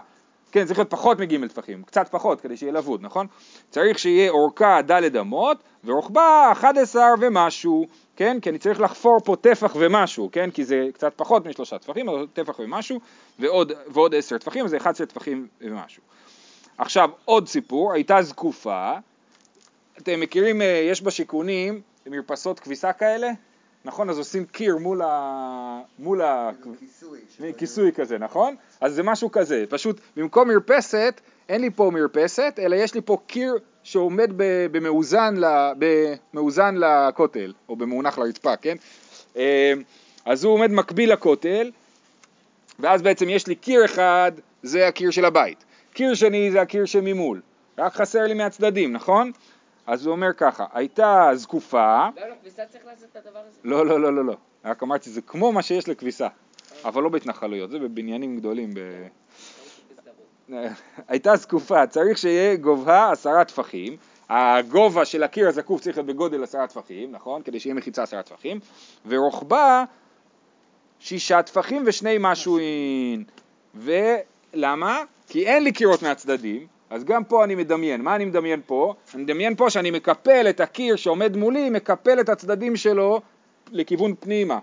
כן, 0.55 0.65
צריך 0.65 0.79
להיות 0.79 0.89
פחות 0.89 1.19
מג' 1.19 1.47
טפחים, 1.47 1.83
קצת 1.83 2.07
פחות 2.11 2.41
כדי 2.41 2.57
שיהיה 2.57 2.71
לבוד, 2.73 3.01
נכון? 3.01 3.27
צריך 3.69 3.99
שיהיה 3.99 4.31
אורכה 4.31 4.81
ד' 4.81 5.15
אמות 5.15 5.57
ורוחבה 5.83 6.49
11 6.51 7.03
ומשהו, 7.19 7.87
כן? 8.15 8.39
כי 8.41 8.49
אני 8.49 8.57
צריך 8.57 8.81
לחפור 8.81 9.19
פה 9.25 9.35
טפח 9.41 9.75
ומשהו, 9.79 10.29
כן? 10.31 10.51
כי 10.51 10.65
זה 10.65 10.87
קצת 10.93 11.13
פחות 11.15 11.45
משלושה 11.45 11.77
טפחים, 11.77 12.09
אבל 12.09 12.27
טפח 12.33 12.59
ומשהו, 12.59 12.99
ועוד, 13.39 13.71
ועוד 13.87 14.15
10 14.15 14.37
טפחים, 14.37 14.67
זה 14.67 14.77
11 14.77 15.07
טפחים 15.07 15.47
ומשהו. 15.61 16.03
עכשיו, 16.77 17.09
עוד 17.25 17.47
סיפור, 17.47 17.93
הייתה 17.93 18.21
זקופה, 18.21 18.93
אתם 19.97 20.19
מכירים, 20.19 20.61
אה, 20.61 20.87
יש 20.91 21.01
בשיכונים 21.01 21.81
מרפסות 22.07 22.59
כביסה 22.59 22.93
כאלה? 22.93 23.31
נכון, 23.85 24.09
אז 24.09 24.17
עושים 24.17 24.45
קיר 24.45 24.77
מול 24.77 25.01
ה... 25.01 25.81
מול 25.99 26.21
ה... 26.21 26.51
כיסוי. 26.79 27.19
כיסוי 27.57 27.91
כזה, 27.91 28.17
נכון? 28.17 28.55
אז 28.81 28.93
זה 28.93 29.03
משהו 29.03 29.31
כזה, 29.31 29.63
פשוט 29.69 29.99
במקום 30.17 30.47
מרפסת, 30.47 31.21
אין 31.49 31.61
לי 31.61 31.69
פה 31.69 31.91
מרפסת, 31.93 32.59
אלא 32.59 32.75
יש 32.75 32.93
לי 32.93 33.01
פה 33.01 33.17
קיר 33.27 33.55
שעומד 33.83 34.31
במאוזן, 34.71 35.35
ל- 35.37 35.71
במאוזן 35.77 36.75
לכותל, 36.77 37.53
או 37.69 37.75
במאונח 37.75 38.17
לרצפה, 38.17 38.55
כן? 38.55 38.75
אה, 39.37 39.73
אז 40.25 40.43
הוא 40.43 40.53
עומד 40.53 40.71
מקביל 40.71 41.13
לכותל, 41.13 41.71
ואז 42.79 43.01
בעצם 43.01 43.29
יש 43.29 43.47
לי 43.47 43.55
קיר 43.55 43.85
אחד, 43.85 44.31
זה 44.63 44.87
הקיר 44.87 45.11
של 45.11 45.25
הבית. 45.25 45.65
קיר 45.93 46.13
שני 46.13 46.51
זה 46.51 46.61
הקיר 46.61 46.85
שממול, 46.85 47.41
רק 47.77 47.93
חסר 47.93 48.23
לי 48.23 48.33
מהצדדים, 48.33 48.93
נכון? 48.93 49.31
אז 49.87 50.05
הוא 50.05 50.11
אומר 50.11 50.33
ככה, 50.33 50.65
הייתה 50.73 51.29
זקופה, 51.33 52.07
גם 52.15 52.27
לכביסה 52.31 52.65
צריך 52.65 52.85
לעשות 52.85 53.07
את 53.11 53.15
הדבר 53.25 53.39
הזה? 53.39 53.59
לא, 53.63 53.85
לא, 53.85 53.99
לא, 53.99 54.13
לא, 54.13 54.25
לא, 54.25 54.35
רק 54.65 54.83
אמרתי 54.83 55.09
זה 55.09 55.21
כמו 55.21 55.51
מה 55.51 55.61
שיש 55.61 55.89
לכביסה, 55.89 56.27
אבל 56.85 57.03
לא 57.03 57.09
בהתנחלויות, 57.09 57.71
זה 57.71 57.79
בבניינים 57.79 58.37
גדולים. 58.37 58.73
ב... 58.73 59.07
הייתה 61.07 61.35
זקופה, 61.35 61.87
צריך 61.87 62.17
שיהיה 62.17 62.55
גובהה 62.55 63.11
עשרה 63.11 63.45
טפחים, 63.45 63.97
הגובה 64.29 65.05
של 65.05 65.23
הקיר 65.23 65.47
הזקוף 65.47 65.81
צריך 65.81 65.97
להיות 65.97 66.07
בגודל 66.07 66.43
עשרה 66.43 66.67
טפחים, 66.67 67.11
נכון? 67.11 67.41
כדי 67.41 67.59
שיהיה 67.59 67.73
מחיצה 67.73 68.03
עשרה 68.03 68.23
טפחים, 68.23 68.59
ורוחבה 69.07 69.83
שישה 70.99 71.41
טפחים 71.41 71.83
ושני 71.85 72.17
משהוין. 72.19 73.23
ולמה? 73.75 75.03
כי 75.27 75.45
אין 75.45 75.63
לי 75.63 75.71
קירות 75.71 76.01
מהצדדים, 76.01 76.67
אז 76.89 77.03
גם 77.03 77.23
פה 77.23 77.43
אני 77.43 77.55
מדמיין. 77.55 78.01
מה 78.01 78.15
אני 78.15 78.25
מדמיין 78.25 78.61
פה? 78.65 78.93
אני 79.13 79.23
מדמיין 79.23 79.55
פה 79.55 79.69
שאני 79.69 79.91
מקפל 79.91 80.45
את 80.49 80.59
הקיר 80.59 80.95
שעומד 80.95 81.37
מולי, 81.37 81.69
מקפל 81.69 82.19
את 82.19 82.29
הצדדים 82.29 82.75
שלו 82.75 83.21
לכיוון 83.71 84.13
פנימה, 84.19 84.59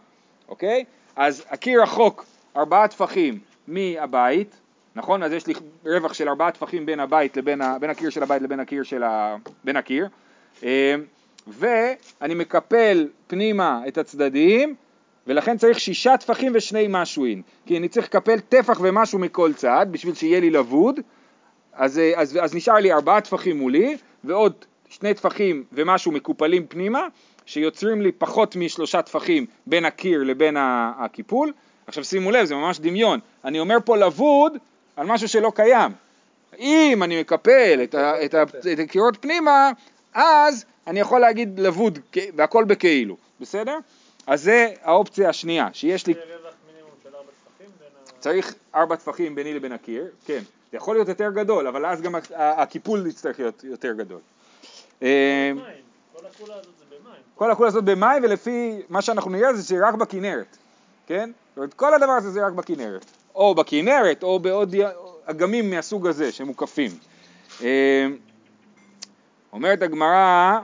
אוקיי? 0.48 0.84
אז 1.16 1.44
הקיר 1.50 1.82
רחוק 1.82 2.24
ארבעה 2.56 2.88
טפחים 2.88 3.38
מהבית, 3.68 4.56
נכון? 4.96 5.22
אז 5.22 5.32
יש 5.32 5.46
לי 5.46 5.54
רווח 5.86 6.12
של 6.12 6.28
ארבעה 6.28 6.50
טפחים 6.50 6.86
בין 6.86 7.00
הבית 7.00 7.36
לבין 7.36 7.60
ה, 7.60 7.78
בין 7.78 7.90
הקיר 7.90 8.10
של 8.10 8.22
הבית 8.22 8.42
לבין 8.42 8.60
הקיר 8.60 8.82
של 8.82 9.02
ה... 9.02 9.36
בין 9.64 9.76
הקיר. 9.76 10.08
אה, 10.64 10.94
ואני 11.48 12.34
מקפל 12.34 13.08
פנימה 13.26 13.80
את 13.88 13.98
הצדדים, 13.98 14.74
ולכן 15.26 15.56
צריך 15.56 15.80
שישה 15.80 16.16
טפחים 16.16 16.52
ושני 16.54 16.86
משהוין. 16.88 17.42
כי 17.66 17.78
אני 17.78 17.88
צריך 17.88 18.06
לקפל 18.06 18.40
טפח 18.40 18.78
ומשהו 18.82 19.18
מכל 19.18 19.52
צד 19.52 19.86
בשביל 19.90 20.14
שיהיה 20.14 20.40
לי 20.40 20.50
לבוד, 20.50 21.00
אז, 21.72 21.98
אה, 21.98 22.12
אז, 22.16 22.38
אז 22.42 22.54
נשאר 22.54 22.74
לי 22.74 22.92
ארבעה 22.92 23.20
טפחים 23.20 23.58
מולי, 23.58 23.96
ועוד 24.24 24.52
שני 24.88 25.14
טפחים 25.14 25.64
ומשהו 25.72 26.12
מקופלים 26.12 26.66
פנימה, 26.66 27.06
שיוצרים 27.46 28.02
לי 28.02 28.12
פחות 28.12 28.56
משלושה 28.56 29.02
טפחים 29.02 29.46
בין 29.66 29.84
הקיר 29.84 30.22
לבין 30.22 30.56
הקיפול. 30.58 31.52
עכשיו 31.86 32.04
שימו 32.04 32.30
לב, 32.30 32.44
זה 32.44 32.54
ממש 32.54 32.78
דמיון. 32.78 33.20
אני 33.44 33.60
אומר 33.60 33.76
פה 33.84 33.96
לבוד 33.96 34.52
על 34.96 35.06
משהו 35.06 35.28
שלא 35.28 35.52
קיים. 35.54 35.92
אם 36.58 37.02
אני 37.02 37.20
מקפל 37.20 37.80
את, 37.84 37.94
ה- 37.94 38.24
את, 38.24 38.34
ה- 38.34 38.42
את 38.72 38.78
הקירות 38.78 39.16
פנימה, 39.20 39.70
אז 40.14 40.64
אני 40.86 41.00
יכול 41.00 41.20
להגיד 41.20 41.60
לבוד 41.60 41.98
והכל 42.36 42.64
בכאילו, 42.64 43.16
בסדר? 43.40 43.78
אז 44.26 44.42
זה 44.42 44.72
האופציה 44.82 45.28
השנייה, 45.28 45.68
שיש 45.72 46.06
לי... 46.06 46.14
צריך 48.20 48.54
ארבע 48.74 48.96
טפחים 48.96 49.34
ביני 49.34 49.54
לבין 49.54 49.72
הקיר, 49.72 50.04
כן. 50.26 50.42
זה 50.72 50.76
יכול 50.76 50.96
להיות 50.96 51.08
יותר 51.08 51.30
גדול, 51.30 51.66
אבל 51.66 51.86
אז 51.86 52.00
גם 52.00 52.14
הקיפול 52.34 53.06
יצטרך 53.06 53.38
להיות 53.38 53.64
יותר 53.64 53.92
גדול. 53.92 54.20
אה. 55.02 55.52
כל 56.12 56.26
הכולה 56.26 56.54
הזאת 56.54 56.72
זה 56.78 56.84
במים. 56.90 57.20
כל 57.34 57.50
הכולה 57.50 57.68
הזאת 57.68 57.84
במים, 57.84 58.24
ולפי 58.24 58.82
מה 58.88 59.02
שאנחנו 59.02 59.30
נראה 59.30 59.54
זה 59.54 59.62
שזה 59.62 59.88
רק 59.88 59.94
בכנרת, 59.94 60.56
כן? 61.06 61.30
זאת 61.48 61.56
אומרת, 61.56 61.74
כל 61.74 61.94
הדבר 61.94 62.12
הזה 62.12 62.30
זה 62.30 62.46
רק 62.46 62.52
בכנרת. 62.52 63.04
או 63.34 63.54
בכנרת, 63.54 64.22
או 64.22 64.38
בעוד 64.38 64.74
אגמים 65.24 65.70
מהסוג 65.70 66.06
הזה 66.06 66.32
שמוקפים. 66.32 66.90
אה, 67.62 68.06
אומרת 69.52 69.82
הגמרא, 69.82 70.58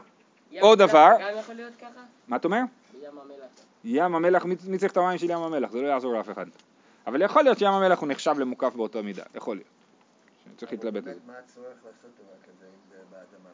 ים 0.50 0.62
עוד 0.62 0.78
דבר. 0.78 1.10
גם 1.20 1.38
יכול 1.38 1.54
להיות 1.54 1.72
ככה? 1.80 2.00
מה 2.28 2.36
אתה 2.36 2.48
אומר? 2.48 2.60
בים 2.92 3.10
המלח. 3.12 3.46
ים 3.84 4.14
המלח, 4.14 4.44
מי 4.44 4.78
צריך 4.78 4.92
את 4.92 4.96
המים 4.96 5.18
של 5.18 5.30
ים 5.30 5.38
המלח? 5.38 5.70
זה 5.70 5.80
לא 5.82 5.86
יעזור 5.86 6.12
לאף 6.12 6.30
אחד. 6.30 6.46
אבל 7.06 7.22
יכול 7.22 7.42
להיות 7.42 7.58
שים 7.58 7.68
המלח 7.68 8.00
הוא 8.00 8.08
נחשב 8.08 8.34
למוקף 8.38 8.74
באותה 8.74 9.02
מידה, 9.02 9.22
יכול 9.34 9.56
להיות. 9.56 9.77
צריך 10.56 10.72
להתלבט 10.72 11.06
על 11.06 11.14
זה. 11.14 11.20
מה 11.26 11.32
הצורך 11.44 11.66
לעשות 11.66 12.10
דבר 12.18 12.34
כזה 12.42 12.66
אם 12.66 12.90
זה 12.90 12.96
באדמה? 13.10 13.50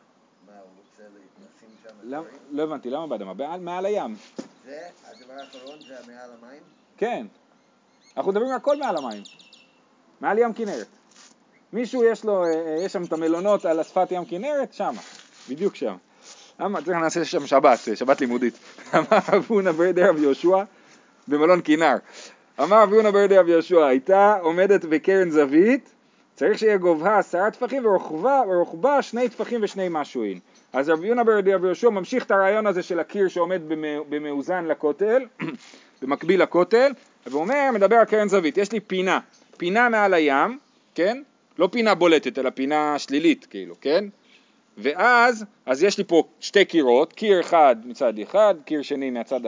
מה, 0.47 0.53
הוא 0.53 0.71
רוצה 0.79 1.03
לשים 1.03 1.69
שם? 1.83 2.11
לא 2.51 2.63
הבנתי, 2.63 2.91
למה 2.91 3.07
באדמה? 3.07 3.35
מעל- 3.59 3.87
הים. 3.87 4.17
זה, 4.65 4.81
הדבר 5.05 5.33
האחרון 5.33 5.79
זה 5.81 5.95
מעל 6.07 6.31
המים? 6.41 6.63
כן. 6.97 7.27
אנחנו 8.17 8.33
מדברים 8.33 8.51
הכל 8.53 8.77
מעל 8.79 8.97
המים. 8.97 9.23
מעל 10.21 10.39
ים 10.39 10.53
כנרת. 10.53 10.87
מישהו 11.73 12.05
יש 12.05 12.25
לו, 12.25 12.45
אה, 12.45 12.51
אה, 12.51 12.85
יש 12.85 12.93
שם 12.93 13.05
את 13.05 13.13
המלונות 13.13 13.65
על 13.65 13.83
שפת 13.83 14.09
ים 14.11 14.25
כנרת? 14.25 14.73
שמה. 14.73 15.01
בדיוק 15.49 15.75
שם. 15.75 15.97
למה? 16.61 16.83
צריך 16.83 16.97
נעשה 16.97 17.25
שם 17.25 17.47
שבת, 17.47 17.79
אה, 17.89 17.97
שבת 17.97 18.21
לימודית. 18.21 18.55
אמר 18.95 19.19
רב 19.33 19.45
הונא 19.49 19.73
ברדי 19.73 20.03
רב 20.03 20.17
יהושע 20.19 20.63
במלון 21.29 21.63
כינר. 21.63 21.97
אמר 22.63 22.83
רב 22.83 22.93
הונא 22.93 23.11
ברדי 23.11 23.39
רב 23.39 23.49
יהושע, 23.49 23.87
הייתה 23.87 24.37
עומדת 24.41 24.85
בקרן 24.85 25.31
זווית, 25.31 25.94
צריך 26.35 26.59
שיהיה 26.59 26.77
גובהה 26.77 27.19
עשרה 27.19 27.51
טפחים 27.51 27.87
ורוחבה, 27.87 29.03
שני 29.03 29.29
טפחים 29.29 29.61
ושני 29.63 29.87
משהוין. 29.91 30.39
אז 30.73 30.89
רב 30.89 31.05
יונה 31.05 31.25
ברדי 31.25 31.55
רב 31.55 31.65
יהושע 31.65 31.91
ממשיך 31.91 32.25
את 32.25 32.31
הרעיון 32.31 32.67
הזה 32.67 32.83
של 32.83 33.01
הקיר 33.01 33.29
שעומד 33.29 33.63
במא- 33.69 34.05
במאוזן 34.09 34.65
לכותל, 34.65 35.23
במקביל 36.03 36.43
לכותל, 36.43 36.93
והוא 37.27 37.41
אומר, 37.41 37.71
מדבר 37.75 37.97
על 37.97 38.05
קרן 38.05 38.29
זווית, 38.29 38.59
יש 38.59 38.73
לי 38.73 38.81
פינה, 38.81 39.19
פינה 39.57 39.89
מעל 39.89 40.15
הים, 40.15 40.59
כן? 40.95 41.23
לא 41.59 41.69
פינה 41.73 41.95
בולטת, 41.95 42.39
אלא 42.39 42.51
פינה 42.51 42.99
שלילית, 42.99 43.47
כאילו, 43.51 43.75
כן? 43.81 44.05
ואז, 44.79 45.45
אז 45.67 45.83
יש 45.83 45.99
לי 45.99 46.05
פה 46.05 46.25
שתי 46.41 46.65
קירות, 46.65 47.13
קיר 47.13 47.41
אחד 47.41 47.77
מצד 47.85 48.19
אחד, 48.19 48.55
קיר 48.65 48.83
שני 48.83 49.11
מהצד 49.11 49.41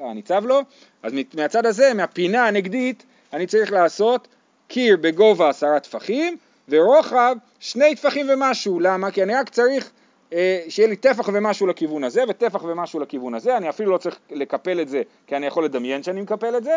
הניצב 0.00 0.46
לו, 0.46 0.60
אז 1.02 1.12
מהצד 1.34 1.66
הזה, 1.66 1.94
מהפינה 1.94 2.46
הנגדית, 2.46 3.04
אני 3.32 3.46
צריך 3.46 3.72
לעשות 3.72 4.28
קיר 4.68 4.96
בגובה 5.00 5.48
עשרה 5.48 5.80
טפחים, 5.80 6.36
ורוחב 6.68 7.36
שני 7.60 7.94
טפחים 7.94 8.26
ומשהו, 8.30 8.80
למה? 8.80 9.10
כי 9.10 9.22
אני 9.22 9.34
רק 9.34 9.48
צריך 9.48 9.90
אה, 10.32 10.64
שיהיה 10.68 10.88
לי 10.88 10.96
טפח 10.96 11.28
ומשהו 11.32 11.66
לכיוון 11.66 12.04
הזה, 12.04 12.24
וטפח 12.28 12.64
ומשהו 12.64 13.00
לכיוון 13.00 13.34
הזה, 13.34 13.56
אני 13.56 13.68
אפילו 13.68 13.92
לא 13.92 13.98
צריך 13.98 14.18
לקפל 14.30 14.80
את 14.80 14.88
זה, 14.88 15.02
כי 15.26 15.36
אני 15.36 15.46
יכול 15.46 15.64
לדמיין 15.64 16.02
שאני 16.02 16.20
מקפל 16.20 16.56
את 16.56 16.64
זה, 16.64 16.76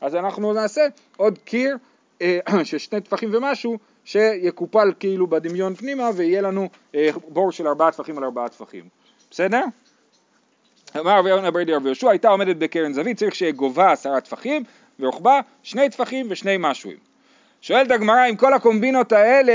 אז 0.00 0.14
אנחנו 0.14 0.52
נעשה 0.52 0.86
עוד 1.16 1.38
קיר 1.38 1.76
אה, 2.22 2.38
של 2.64 2.78
שני 2.78 3.00
טפחים 3.00 3.30
ומשהו, 3.34 3.78
שיקופל 4.04 4.92
כאילו 5.00 5.26
בדמיון 5.26 5.74
פנימה, 5.74 6.10
ויהיה 6.14 6.40
לנו 6.40 6.68
אה, 6.94 7.10
בור 7.28 7.52
של 7.52 7.66
ארבעה 7.66 7.92
טפחים 7.92 8.18
על 8.18 8.24
ארבעה 8.24 8.48
טפחים. 8.48 8.84
בסדר? 9.30 9.62
אמר 10.96 11.18
רבי 11.18 11.30
יונה 11.30 11.50
ברדי 11.50 11.74
רבי 11.74 11.88
יהושע, 11.88 12.10
הייתה 12.10 12.28
עומדת 12.28 12.56
בקרן 12.56 12.92
זווית, 12.92 13.16
צריך 13.16 13.34
שיהיה 13.34 13.52
גובה 13.52 13.92
עשרה 13.92 14.20
טפחים, 14.20 14.64
ורוחבה 15.00 15.40
שני 15.62 15.90
טפחים 15.90 16.26
ושני 16.30 16.56
משהוים. 16.58 17.09
שואלת 17.62 17.90
הגמרא, 17.90 18.20
עם 18.20 18.36
כל 18.36 18.54
הקומבינות 18.54 19.12
האלה, 19.12 19.52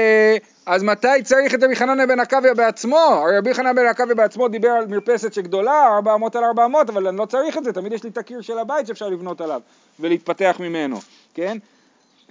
אז 0.65 0.83
מתי 0.83 1.23
צריך 1.23 1.55
את 1.55 1.63
רבי 1.63 1.75
חנניה 1.75 2.07
בן 2.07 2.19
עקביה 2.19 2.53
בעצמו? 2.53 2.97
הרי 2.97 3.37
רבי 3.37 3.53
חנניה 3.53 3.73
בן 3.73 3.85
עקביה 3.85 4.15
בעצמו 4.15 4.47
דיבר 4.47 4.69
על 4.69 4.87
מרפסת 4.87 5.33
שגדולה, 5.33 5.95
400 5.95 6.35
על 6.35 6.43
400, 6.43 6.89
אבל 6.89 7.07
אני 7.07 7.17
לא 7.17 7.25
צריך 7.25 7.57
את 7.57 7.63
זה, 7.63 7.73
תמיד 7.73 7.93
יש 7.93 8.03
לי 8.03 8.09
את 8.09 8.17
הקיר 8.17 8.41
של 8.41 8.59
הבית 8.59 8.87
שאפשר 8.87 9.09
לבנות 9.09 9.41
עליו 9.41 9.61
ולהתפתח 9.99 10.55
ממנו, 10.59 10.97
כן? 11.33 11.57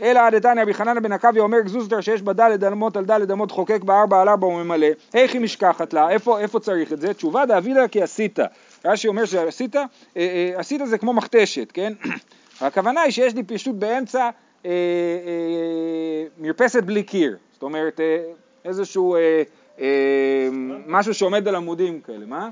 אלא 0.02 0.30
דתניא 0.30 0.62
רבי 0.62 0.74
חנניה 0.74 1.00
בן 1.00 1.12
עקביה 1.12 1.42
אומר 1.42 1.60
גזוזתר 1.60 2.00
שיש 2.00 2.22
בה 2.22 2.32
דלת 2.32 2.64
אמות 2.64 2.96
על 2.96 3.04
דלת 3.04 3.30
אמות 3.30 3.50
חוקק 3.50 3.80
בארבע 3.82 4.20
על 4.20 4.28
ארבע 4.28 4.46
וממלא, 4.46 4.86
איך 5.14 5.32
היא 5.32 5.40
משכחת 5.40 5.92
לה, 5.92 6.10
איפה, 6.10 6.40
איפה 6.40 6.60
צריך 6.60 6.92
את 6.92 7.00
זה? 7.00 7.14
תשובה 7.14 7.46
דאבידא 7.46 7.86
כי 7.86 8.02
עשית. 8.02 8.38
רש"י 8.84 9.08
אומר 9.08 9.24
שעשית, 9.24 9.76
אה, 9.76 9.84
אה, 10.16 10.52
עשית 10.56 10.80
זה 10.84 10.98
כמו 10.98 11.12
מכתשת, 11.12 11.72
כן? 11.72 11.92
הכוונה 12.60 13.00
היא 13.00 13.12
שיש 13.12 13.34
לי 13.34 13.42
פשוט 13.42 13.74
באמצע 13.74 14.30
אה, 14.64 14.70
אה, 14.70 16.26
מרפסת 16.38 16.82
בלי 16.82 17.02
קיר, 17.02 17.36
זאת 17.52 17.62
אומרת 17.62 18.00
אה, 18.00 18.22
איזשהו 18.64 19.14
אה, 19.14 19.42
אה, 19.80 20.48
משהו 20.86 21.14
שעומד 21.14 21.48
על 21.48 21.54
עמודים 21.54 22.00
כאלה, 22.00 22.26
מה? 22.26 22.50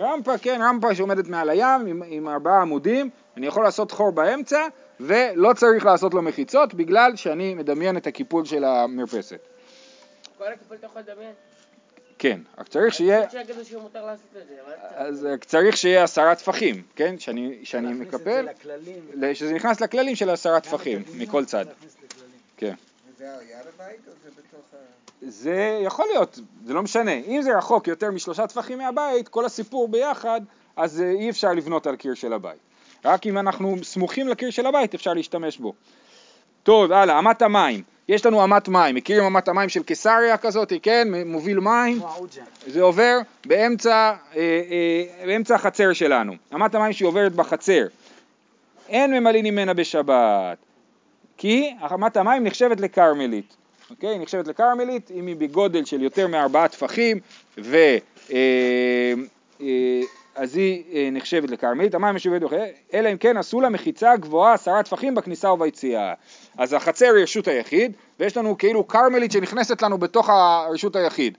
רמפה 0.00 0.38
כן, 0.38 0.60
רמפה 0.62 0.94
שעומדת 0.94 1.28
מעל 1.28 1.50
הים 1.50 1.86
עם, 1.86 2.02
עם 2.06 2.28
ארבעה 2.28 2.60
עמודים, 2.62 3.10
אני 3.36 3.46
יכול 3.46 3.64
לעשות 3.64 3.90
חור 3.90 4.10
באמצע 4.10 4.66
ולא 5.00 5.52
צריך 5.52 5.84
לעשות 5.84 6.14
לו 6.14 6.22
מחיצות 6.22 6.74
בגלל 6.74 7.16
שאני 7.16 7.54
מדמיין 7.54 7.96
את 7.96 8.06
הקיפול 8.06 8.44
של 8.44 8.64
המרפסת. 8.64 9.40
כל 10.38 10.44
הקיפול 10.52 10.76
אתה 10.76 10.86
יכול 10.86 11.02
לדמיין? 11.02 11.32
כן, 12.22 12.40
רק 12.58 12.68
צריך 12.68 12.94
שיהיה, 12.94 13.24
אז 14.94 15.24
רק 15.24 15.44
צריך 15.44 15.76
שיהיה 15.76 16.04
עשרה 16.04 16.34
טפחים, 16.34 16.82
כן, 16.96 17.18
שאני, 17.18 17.58
שאני 17.64 17.86
להכניס 17.86 18.08
את 18.08 18.14
מקפל, 18.14 18.30
זה 18.30 18.42
לכללים. 18.42 19.00
ל- 19.14 19.34
שזה 19.34 19.52
נכנס 19.52 19.80
לכללים 19.80 20.16
של 20.16 20.30
עשרה 20.30 20.60
טפחים 20.60 21.02
מכל 21.14 21.44
צד. 21.44 21.66
כן. 22.56 22.74
זה 25.20 25.80
יכול 25.84 26.06
להיות, 26.12 26.38
זה 26.64 26.74
לא 26.74 26.82
משנה, 26.82 27.12
אם 27.12 27.42
זה 27.42 27.58
רחוק 27.58 27.88
יותר 27.88 28.10
משלושה 28.10 28.46
טפחים 28.46 28.78
מהבית, 28.78 29.28
כל 29.28 29.44
הסיפור 29.44 29.88
ביחד, 29.88 30.40
אז 30.76 31.00
אה, 31.00 31.10
אי 31.10 31.30
אפשר 31.30 31.52
לבנות 31.52 31.86
על 31.86 31.96
קיר 31.96 32.14
של 32.14 32.32
הבית. 32.32 32.58
רק 33.04 33.26
אם 33.26 33.38
אנחנו 33.38 33.76
סמוכים 33.82 34.28
לקיר 34.28 34.50
של 34.50 34.66
הבית 34.66 34.94
אפשר 34.94 35.12
להשתמש 35.12 35.58
בו. 35.58 35.72
טוב, 36.62 36.92
הלאה, 36.92 37.18
אמת 37.18 37.42
המים. 37.42 37.82
יש 38.12 38.26
לנו 38.26 38.44
אמת 38.44 38.68
מים, 38.68 38.94
מכירים 38.94 39.24
אמת 39.24 39.48
המים 39.48 39.68
של 39.68 39.82
קיסריה 39.82 40.36
כזאת, 40.36 40.72
כן? 40.82 41.08
מוביל 41.26 41.60
מים. 41.60 42.00
זה 42.66 42.82
עובר 42.82 43.18
באמצע, 43.46 43.90
אה, 43.90 44.40
אה, 44.40 45.26
באמצע 45.26 45.54
החצר 45.54 45.92
שלנו. 45.92 46.32
אמת 46.54 46.74
המים 46.74 46.92
שהיא 46.92 47.08
עוברת 47.08 47.32
בחצר. 47.32 47.86
אין 48.88 49.14
ממלאים 49.14 49.44
ממנה 49.44 49.74
בשבת, 49.74 50.58
כי 51.36 51.74
אמת 51.94 52.16
המים 52.16 52.44
נחשבת 52.44 52.80
לכרמלית. 52.80 53.56
אוקיי? 53.90 54.08
היא 54.08 54.20
נחשבת 54.20 54.46
לכרמלית 54.46 55.10
אם 55.14 55.26
היא 55.26 55.36
בגודל 55.36 55.84
של 55.84 56.02
יותר 56.02 56.26
מארבעה 56.26 56.68
טפחים 56.68 57.20
ו... 57.58 57.76
אה, 58.32 59.12
אה, 59.60 60.00
אז 60.34 60.56
היא 60.56 60.84
אה, 60.92 61.08
נחשבת 61.12 61.50
לכרמלית, 61.50 61.94
המים 61.94 62.14
משובד 62.14 62.44
וכו', 62.44 62.56
אלא 62.94 63.12
אם 63.12 63.16
כן 63.16 63.36
עשו 63.36 63.60
לה 63.60 63.68
מחיצה 63.68 64.16
גבוהה 64.16 64.54
עשרה 64.54 64.82
טפחים 64.82 65.14
בכניסה 65.14 65.50
וביציאה. 65.50 66.14
אז 66.58 66.72
החצר 66.72 67.06
היא 67.14 67.22
רשות 67.22 67.48
היחיד, 67.48 67.92
ויש 68.20 68.36
לנו 68.36 68.58
כאילו 68.58 68.88
כרמלית 68.88 69.32
שנכנסת 69.32 69.82
לנו 69.82 69.98
בתוך 69.98 70.30
הרשות 70.30 70.96
היחיד. 70.96 71.38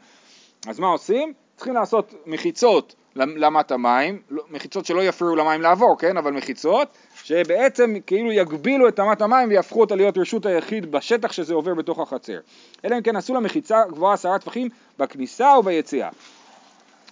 אז 0.67 0.79
מה 0.79 0.87
עושים? 0.87 1.33
צריכים 1.55 1.73
לעשות 1.73 2.13
מחיצות 2.25 2.95
למת 3.15 3.71
המים, 3.71 4.21
לא- 4.29 4.43
מחיצות 4.49 4.85
שלא 4.85 5.03
יפריעו 5.03 5.35
למים 5.35 5.61
לעבור, 5.61 5.95
כן? 5.99 6.17
אבל 6.17 6.31
מחיצות 6.31 6.87
שבעצם 7.23 7.95
כאילו 8.07 8.31
יגבילו 8.31 8.87
את 8.87 8.99
אמת 8.99 9.21
המים 9.21 9.49
ויהפכו 9.49 9.81
אותה 9.81 9.95
להיות 9.95 10.17
רשות 10.17 10.45
היחיד 10.45 10.91
בשטח 10.91 11.31
שזה 11.31 11.53
עובר 11.53 11.73
בתוך 11.73 11.99
החצר. 11.99 12.39
אלא 12.85 12.97
אם 12.97 13.01
כן 13.01 13.15
עשו 13.15 13.33
לה 13.33 13.39
מחיצה 13.39 13.83
גבוהה 13.89 14.13
עשרה 14.13 14.39
טפחים 14.39 14.69
בכניסה 14.99 15.47
וביציאה. 15.59 16.09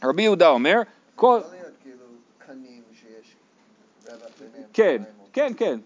רבי 0.04 0.24
יהודה 0.24 0.50
אומר, 0.50 0.82
כל... 1.16 1.40
יכול 1.40 1.56
להיות 1.56 1.74
כאילו 1.84 2.06
קנים 2.48 2.82
שיש 2.94 3.36
רווח 4.08 4.32
ביניהם. 4.40 4.61
כן, 4.74 5.02
כן, 5.34 5.54
כן, 5.58 5.80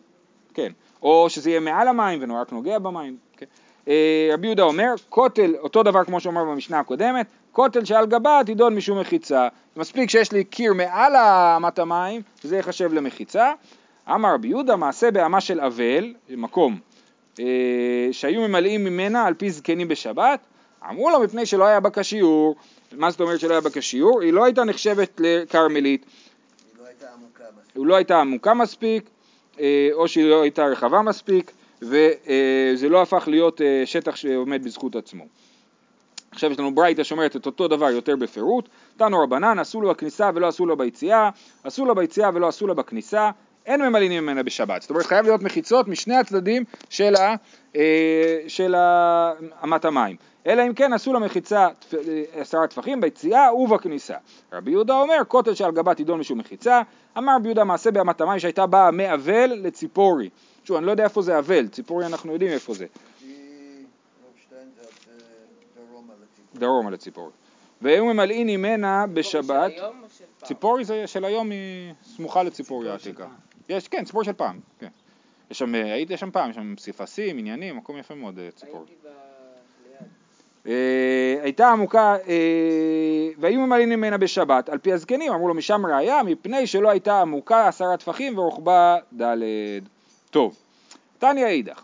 כן. 0.54 0.72
או 1.01 1.30
שזה 1.30 1.50
יהיה 1.50 1.60
מעל 1.60 1.88
המים 1.88 2.20
ונורא 2.22 2.42
רק 2.42 2.51
נוגע 2.51 2.80
במים. 2.80 3.18
כן. 3.38 3.46
אה, 3.88 4.30
רבי 4.34 4.48
יהודה 4.48 4.63
אומר, 4.63 4.94
כותל, 5.10 5.56
אותו 5.60 5.84
דבר 5.84 6.04
כמו 6.04 6.20
שאומר 6.20 6.44
במשנה 6.44 6.80
הקודמת, 6.80 7.27
כותל 7.51 7.86
שעל 7.86 8.06
גבה 8.06 8.42
תידון 8.46 8.75
משום 8.75 9.00
מחיצה. 9.00 9.48
מספיק 9.77 10.10
שיש 10.10 10.32
לי 10.32 10.44
קיר 10.44 10.74
מעל 10.74 11.15
אמת 11.58 11.80
המים, 11.80 12.22
זה 12.44 12.58
ייחשב 12.58 12.94
למחיצה. 12.94 13.51
אמר 14.10 14.34
רבי 14.34 14.48
יהודה, 14.48 14.75
מעשה 14.75 15.12
באמה 15.12 15.42
של 15.42 15.60
אבל, 15.60 16.13
מקום, 16.30 16.80
אה, 17.39 17.46
שהיו 18.12 18.42
ממלאים 18.42 18.84
ממנה 18.84 19.25
על 19.25 19.34
פי 19.34 19.50
זקנים 19.50 19.88
בשבת, 19.88 20.39
אמרו 20.89 21.10
לו 21.10 21.20
מפני 21.20 21.46
שלא 21.46 21.63
היה 21.63 21.80
בה 21.80 21.89
כשיעור. 21.89 22.56
מה 22.92 23.12
זאת 23.12 23.22
אומרת 23.22 23.39
שלא 23.39 23.51
היה 23.51 23.62
בה 23.62 23.70
כשיעור? 23.70 24.22
היא 24.22 24.34
לא 24.34 24.46
הייתה 24.46 24.63
נחשבת 24.63 25.22
לכרמלית. 25.24 26.06
היא 27.75 27.86
לא 27.86 27.96
הייתה 27.96 28.22
עמוקה 28.22 28.53
מספיק, 28.53 29.10
אה, 29.60 29.89
או 29.94 30.08
שהיא 30.08 30.25
לא 30.25 30.41
הייתה 30.41 30.65
רחבה 30.65 31.01
מספיק, 31.01 31.51
וזה 31.82 32.89
לא 32.89 33.01
הפך 33.01 33.27
להיות 33.27 33.62
אה, 33.62 33.84
שטח 33.86 34.15
שעומד 34.15 34.63
בזכות 34.63 34.96
עצמו. 34.96 35.24
עכשיו 36.32 36.51
יש 36.51 36.60
לנו 36.60 36.75
ברייתא 36.75 37.03
שאומרת 37.03 37.36
את 37.36 37.46
אותו 37.46 37.67
דבר 37.67 37.89
יותר 37.89 38.15
בפירוט, 38.15 38.70
תנו 38.98 39.20
רבנן, 39.20 39.60
עשו 39.60 39.82
לו 39.82 39.89
בכניסה 39.89 40.29
ולא 40.36 40.48
עשו 40.48 40.65
לו 40.65 40.77
ביציאה, 40.77 41.29
עשו 41.63 41.86
לו 41.86 41.96
ביציאה 41.96 42.29
ולא 42.34 42.48
עשו 42.48 42.67
לו 42.67 42.75
בכניסה, 42.75 43.32
אין 43.65 43.81
ממלאים 43.81 44.12
ממנה 44.12 44.43
בשבת. 44.43 44.81
זאת 44.81 44.89
אומרת 44.89 45.05
חייב 45.05 45.25
להיות 45.25 45.41
מחיצות 45.41 45.88
משני 45.88 46.15
הצדדים 46.15 46.63
של, 46.89 47.15
ה, 47.15 47.36
אה, 47.75 47.81
של 48.48 48.75
ה, 48.75 49.31
אמת 49.63 49.86
המים. 49.86 50.15
אלא 50.48 50.67
אם 50.67 50.74
כן 50.74 50.93
עשו 50.93 51.13
לה 51.13 51.19
מחיצה 51.19 51.67
תפ- 51.79 51.93
אה, 52.07 52.24
עשרה 52.41 52.67
טפחים 52.67 53.01
ביציאה 53.01 53.53
ובכניסה. 53.55 54.15
רבי 54.53 54.72
יהודה 54.72 54.93
אומר, 55.01 55.15
כותל 55.27 55.53
שעל 55.53 55.72
גבה 55.72 55.93
תידון 55.93 56.19
משום 56.19 56.38
מחיצה, 56.39 56.81
אמר 57.17 57.34
רבי 57.36 57.48
יהודה 57.48 57.63
מעשה 57.63 57.91
באמת 57.91 58.22
המים 58.22 58.39
שהייתה 58.39 58.65
באה 58.65 58.91
מאבל 58.91 59.51
לציפורי. 59.55 60.29
שוב, 60.63 60.77
אני 60.77 60.86
לא 60.86 60.91
יודע 60.91 61.03
איפה 61.03 61.22
זה 61.22 61.39
אבל, 61.39 61.67
ציפורי 61.67 62.05
אנחנו 62.05 62.34
יודעים 62.34 62.51
איפה 62.51 62.74
זה, 62.74 62.86
דרומה 66.55 66.91
לציפורי. 66.91 67.31
והיו 67.81 68.05
ממלאים 68.05 68.48
ממנה 68.48 69.05
בשבת? 69.13 69.72
ציפורי 70.43 70.86
זה 70.86 71.07
של 71.07 71.25
היום 71.25 71.51
היא 71.51 71.93
סמוכה 72.15 72.43
לציפורי 72.43 72.89
העתיקה. 72.89 73.27
יש, 73.69 73.88
כן, 73.88 74.05
ציפורי 74.05 74.25
של 74.25 74.34
פעם, 74.34 74.60
כן. 74.79 74.88
יש 75.51 75.60
שם, 75.60 75.75
אה, 75.75 75.93
הייתי 75.93 76.17
שם 76.17 76.31
פעם, 76.31 76.50
יש 76.50 76.55
שם 76.55 76.75
פסיפסים, 76.75 77.38
עניינים, 77.38 77.77
מקום 77.77 77.98
יפה 77.98 78.15
מאוד 78.15 78.39
אה, 78.39 78.50
ציפורי. 78.55 78.86
ב... 79.03 79.07
ליד. 79.88 80.07
אה, 80.67 81.43
הייתה 81.43 81.69
עמוקה, 81.69 82.15
אה, 82.27 83.29
והיו 83.38 83.60
ממלאים 83.60 83.89
ממנה 83.89 84.17
בשבת, 84.17 84.69
על 84.69 84.77
פי 84.77 84.93
הזקנים, 84.93 85.34
אמרו 85.34 85.48
לו 85.48 85.53
משם 85.53 85.86
ראיה, 85.86 86.24
מפני 86.24 86.67
שלא 86.67 86.89
הייתה 86.89 87.22
עמוקה 87.22 87.68
עשרה 87.68 87.98
טפחים 87.98 88.37
ורוחבה 88.37 88.98
ד'. 89.22 89.35
טוב, 90.29 90.55
תניא 91.20 91.46
אידך, 91.46 91.83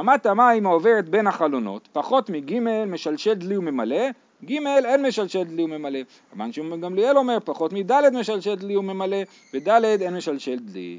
אמת 0.00 0.26
המים 0.26 0.66
העוברת 0.66 1.08
בין 1.08 1.26
החלונות, 1.26 1.88
פחות 1.92 2.30
מג' 2.30 2.58
משלשל 2.86 3.34
דלי 3.34 3.56
וממלא, 3.56 4.10
ג' 4.44 4.52
אין 4.84 5.06
משלשל 5.06 5.44
דלי 5.44 5.62
וממלא. 5.62 5.98
רבן 6.34 6.52
שמעון 6.52 6.80
גמליאל 6.80 7.16
אומר, 7.16 7.38
פחות 7.44 7.72
מד' 7.72 7.92
משלשל 8.12 8.54
דלי 8.54 8.76
וממלא, 8.76 9.16
וד' 9.54 9.68
אין 9.84 10.16
משלשל 10.16 10.58
דלי. 10.58 10.98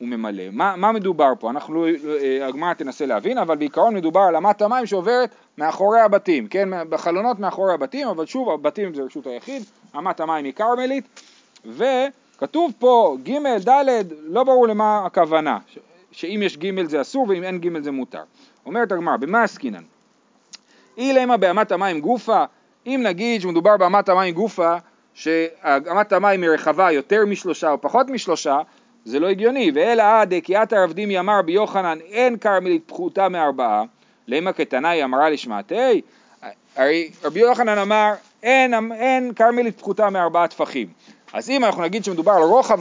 וממלא. 0.00 0.42
מה, 0.52 0.76
מה 0.76 0.92
מדובר 0.92 1.32
פה? 1.38 1.50
אנחנו, 1.50 1.86
אה, 1.86 2.46
הגמרא 2.46 2.72
תנסה 2.72 3.06
להבין, 3.06 3.38
אבל 3.38 3.56
בעיקרון 3.56 3.94
מדובר 3.94 4.20
על 4.20 4.36
אמת 4.36 4.62
המים 4.62 4.86
שעוברת 4.86 5.30
מאחורי 5.58 6.00
הבתים, 6.00 6.48
כן? 6.48 6.68
בחלונות 6.88 7.38
מאחורי 7.38 7.74
הבתים, 7.74 8.08
אבל 8.08 8.26
שוב, 8.26 8.50
הבתים 8.50 8.94
זה 8.94 9.02
רשות 9.02 9.26
היחיד, 9.26 9.62
אמת 9.98 10.20
המים 10.20 10.44
היא 10.44 10.52
כרמלית, 10.52 11.20
וכתוב 11.66 12.72
פה 12.78 13.16
ג' 13.22 13.68
ד', 13.68 14.04
לא 14.24 14.44
ברור 14.44 14.68
למה 14.68 15.06
הכוונה, 15.06 15.58
שאם 16.12 16.40
יש 16.44 16.58
ג' 16.58 16.86
זה 16.86 17.00
אסור 17.00 17.26
ואם 17.28 17.42
אין 17.42 17.58
ג' 17.58 17.82
זה 17.82 17.90
מותר. 17.90 18.22
אומרת 18.66 18.92
הגמרא, 18.92 19.16
במה 19.16 19.42
עסקינן? 19.42 19.82
אילמה 20.98 21.36
באמת 21.36 21.72
המים 21.72 22.00
גופה, 22.00 22.44
אם 22.86 23.00
נגיד 23.04 23.40
שמדובר 23.40 23.76
באמת 23.76 24.08
המים 24.08 24.34
גופה, 24.34 24.76
שאמת 25.14 26.12
המים 26.12 26.42
היא 26.42 26.50
רחבה 26.50 26.92
יותר 26.92 27.26
משלושה 27.26 27.70
או 27.70 27.80
פחות 27.80 28.08
משלושה, 28.08 28.60
זה 29.04 29.20
לא 29.20 29.28
הגיוני, 29.28 29.70
ואלא 29.74 30.02
עד 30.20 30.34
כי 30.42 30.56
עתר 30.56 30.76
עבדימי 30.76 31.18
אמר 31.18 31.38
רבי 31.38 31.52
יוחנן 31.52 31.98
אין 32.10 32.36
כרמלית 32.36 32.82
פחותה 32.86 33.28
מארבעה, 33.28 33.84
למה 34.28 34.52
קטנאי 34.52 35.04
אמרה 35.04 35.30
לשמעתי? 35.30 36.00
הרי 36.76 37.10
רבי 37.24 37.40
יוחנן 37.40 37.78
אמר 37.78 38.12
אין, 38.42 38.74
אין 38.92 39.32
כרמלית 39.34 39.78
פחותה 39.78 40.10
מארבעה 40.10 40.48
טפחים. 40.48 40.88
אז 41.32 41.50
אם 41.50 41.64
אנחנו 41.64 41.82
נגיד 41.82 42.04
שמדובר 42.04 42.32
על 42.32 42.42
רוחב 42.42 42.78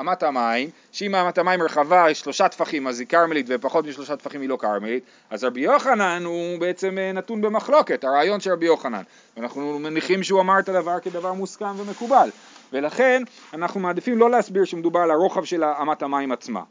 אמת 0.00 0.22
המים, 0.22 0.70
שאם 0.92 1.14
אמת 1.14 1.38
המים 1.38 1.62
רחבה 1.62 2.14
שלושה 2.14 2.48
טפחים 2.48 2.86
אז 2.86 3.00
היא 3.00 3.08
כרמלית 3.08 3.46
ופחות 3.48 3.86
משלושה 3.86 4.16
טפחים 4.16 4.40
היא 4.40 4.48
לא 4.48 4.56
כרמלית, 4.56 5.04
אז 5.30 5.44
רבי 5.44 5.60
יוחנן 5.60 6.22
הוא 6.24 6.58
בעצם 6.58 6.98
אה, 6.98 7.12
נתון 7.12 7.40
במחלוקת, 7.40 8.04
הרעיון 8.04 8.40
של 8.40 8.52
רבי 8.52 8.66
יוחנן. 8.66 9.02
ואנחנו 9.36 9.78
מניחים 9.78 10.22
שהוא 10.22 10.40
אמר 10.40 10.58
את 10.58 10.68
הדבר 10.68 11.00
כדבר 11.00 11.32
מוסכם 11.32 11.72
ומקובל. 11.76 12.30
ולכן 12.72 13.22
אנחנו 13.54 13.80
מעדיפים 13.80 14.18
לא 14.18 14.30
להסביר 14.30 14.64
שמדובר 14.64 15.00
על 15.00 15.10
הרוחב 15.10 15.44
של 15.44 15.64
אמת 15.64 16.02
המים 16.02 16.32
עצמה. 16.32 16.62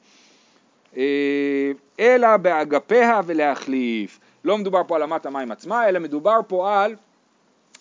אה, 0.97 1.71
אלא 1.99 2.37
באגפיה 2.37 3.21
ולהחליף. 3.25 4.19
לא 4.43 4.57
מדובר 4.57 4.81
פה 4.87 4.95
על 4.95 5.03
אמת 5.03 5.25
המים 5.25 5.51
עצמה, 5.51 5.89
אלא 5.89 5.99
מדובר 5.99 6.39
פה 6.47 6.83
על 6.83 6.95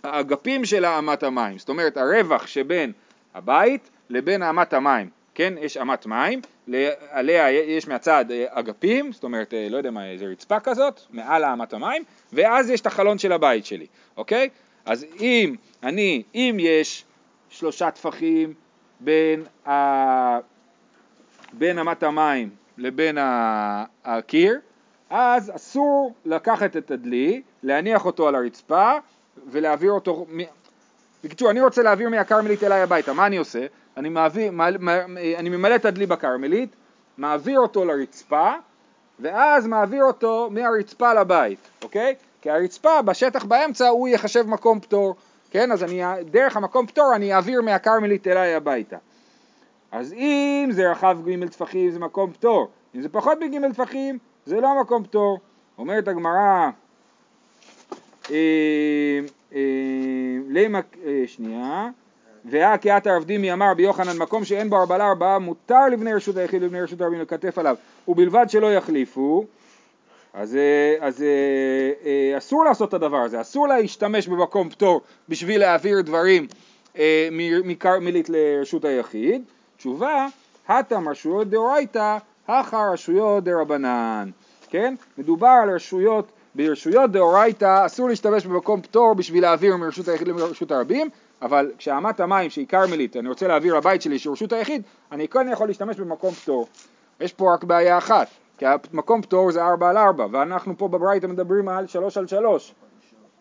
האגפים 0.02 0.64
של 0.64 0.84
אמת 0.86 1.22
המים. 1.22 1.58
זאת 1.58 1.68
אומרת, 1.68 1.96
הרווח 1.96 2.46
שבין 2.46 2.92
הבית 3.34 3.90
לבין 4.10 4.42
אמת 4.42 4.72
המים. 4.72 5.08
כן, 5.34 5.54
יש 5.60 5.76
אמת 5.76 6.06
מים, 6.06 6.40
עליה 7.10 7.50
יש 7.50 7.88
מהצד 7.88 8.24
אגפים, 8.48 9.12
זאת 9.12 9.24
אומרת, 9.24 9.54
אה, 9.54 9.66
לא 9.70 9.76
יודע 9.76 9.90
מה, 9.90 10.10
איזה 10.10 10.24
רצפה 10.24 10.60
כזאת, 10.60 11.00
מעל 11.10 11.44
אמת 11.44 11.72
המים, 11.72 12.04
ואז 12.32 12.70
יש 12.70 12.80
את 12.80 12.86
החלון 12.86 13.18
של 13.18 13.32
הבית 13.32 13.66
שלי, 13.66 13.86
אוקיי? 14.16 14.48
אז 14.84 15.06
אם 15.20 15.54
אני, 15.82 16.22
אם 16.34 16.56
יש 16.60 17.04
שלושה 17.54 17.90
טפחים 17.90 18.54
בין, 19.00 19.44
ה... 19.68 19.72
בין 21.52 21.78
אמת 21.78 22.02
המים 22.02 22.50
לבין 22.78 23.18
הקיר, 24.04 24.60
אז 25.10 25.52
אסור 25.56 26.14
לקחת 26.24 26.76
את 26.76 26.90
הדלי, 26.90 27.42
להניח 27.62 28.04
אותו 28.06 28.28
על 28.28 28.34
הרצפה 28.34 28.92
ולהעביר 29.50 29.92
אותו, 29.92 30.26
בקיצור, 31.24 31.50
אני 31.50 31.60
רוצה 31.60 31.82
להעביר 31.82 32.08
מהכרמלית 32.08 32.62
אליי 32.64 32.82
הביתה, 32.82 33.12
מה 33.12 33.26
אני 33.26 33.36
עושה? 33.36 33.66
אני, 33.96 34.08
מעביר, 34.08 34.52
מעל- 34.52 34.76
אני 35.36 35.48
ממלא 35.48 35.74
את 35.74 35.84
הדלי 35.84 36.06
בכרמלית, 36.06 36.76
מעביר 37.18 37.60
אותו 37.60 37.84
לרצפה, 37.84 38.52
ואז 39.20 39.66
מעביר 39.66 40.04
אותו 40.04 40.48
מהרצפה 40.50 41.14
לבית, 41.14 41.58
אוקיי? 41.82 42.14
כי 42.42 42.50
הרצפה 42.50 43.02
בשטח 43.02 43.44
באמצע 43.44 43.88
הוא 43.88 44.08
יחשב 44.08 44.46
מקום 44.46 44.80
פטור, 44.80 45.14
כן? 45.54 45.72
אז 45.72 45.82
אני, 45.82 46.02
דרך 46.30 46.56
המקום 46.56 46.86
פטור 46.86 47.12
אני 47.16 47.34
אעביר 47.34 47.62
מהכרמלית 47.62 48.26
אליי 48.26 48.54
הביתה. 48.54 48.96
אז 49.92 50.12
אם 50.12 50.68
זה 50.72 50.90
רחב 50.90 51.18
ג' 51.28 51.48
טפחים 51.48 51.90
זה 51.90 51.98
מקום 51.98 52.32
פטור, 52.32 52.68
אם 52.94 53.00
זה 53.00 53.08
פחות 53.08 53.38
מג' 53.40 53.72
טפחים 53.72 54.18
זה 54.46 54.60
לא 54.60 54.80
מקום 54.80 55.04
פטור. 55.04 55.38
אומרת 55.78 56.08
הגמרא, 56.08 56.70
אה, 58.30 58.36
אה, 59.54 59.60
למה, 60.48 60.80
אה, 61.06 61.22
שנייה, 61.26 61.88
עבדימי 63.16 63.52
אמר 63.52 63.70
רבי 63.70 63.82
יוחנן 63.82 64.18
מקום 64.18 64.44
שאין 64.44 64.70
בו 64.70 64.80
ארבעה 64.80 64.98
לארבעה 64.98 65.38
מותר 65.38 65.88
לבני 65.88 66.14
רשות 66.14 66.36
היחיד 66.36 66.62
ולבני 66.62 66.82
רשות 66.82 67.00
הרבים 67.00 67.20
לכתף 67.20 67.58
עליו 67.58 67.76
ובלבד 68.08 68.46
שלא 68.48 68.74
יחליפו 68.74 69.44
אז, 70.34 70.56
אה, 70.56 71.06
אז 71.06 71.22
אה, 71.22 71.26
אה, 72.06 72.38
אסור 72.38 72.64
לעשות 72.64 72.88
את 72.88 72.94
הדבר 72.94 73.16
הזה, 73.16 73.40
אסור 73.40 73.68
להשתמש 73.68 74.28
במקום 74.28 74.70
פטור 74.70 75.00
בשביל 75.28 75.60
להעביר 75.60 76.00
דברים 76.00 76.46
מ- 77.32 77.68
מכרמלית 77.68 78.28
לרשות 78.28 78.84
היחיד. 78.84 79.42
תשובה, 79.76 80.26
הטם 80.68 81.08
רשויות 81.08 81.50
דאורייתא, 81.50 82.16
הכא 82.48 82.90
רשויות 82.92 83.44
דרבנן. 83.44 84.30
כן? 84.68 84.94
מדובר 85.18 85.60
על 85.62 85.70
רשויות 85.70 86.32
ברשויות 86.54 87.10
דאורייתא 87.10 87.86
אסור 87.86 88.08
להשתמש 88.08 88.46
במקום 88.46 88.82
פטור 88.82 89.14
בשביל 89.14 89.42
להעביר 89.42 89.76
מרשות 89.76 90.08
היחיד 90.08 90.28
לרשות 90.28 90.70
הרבים, 90.70 91.08
אבל 91.42 91.70
כשאמת 91.78 92.20
המים 92.20 92.50
שהיא 92.50 92.66
כרמלית, 92.66 93.16
אני 93.16 93.28
רוצה 93.28 93.48
להעביר 93.48 93.76
לבית 93.76 94.02
שלי 94.02 94.18
שהוא 94.18 94.32
רשות 94.32 94.52
היחיד, 94.52 94.82
אני 95.12 95.28
כאן 95.28 95.48
יכול 95.52 95.68
להשתמש 95.68 95.96
במקום 95.96 96.34
פטור. 96.34 96.66
יש 97.20 97.32
פה 97.32 97.54
רק 97.54 97.64
בעיה 97.64 97.98
אחת, 97.98 98.28
כי 98.64 98.68
המקום 98.92 99.22
פטור 99.22 99.52
זה 99.52 99.62
4 99.64 99.90
על 99.90 99.96
4, 99.96 100.26
ואנחנו 100.30 100.78
פה 100.78 100.88
בברייתא 100.88 101.26
מדברים 101.26 101.68
על 101.68 101.86
3 101.86 102.16
על 102.16 102.26
3, 102.26 102.74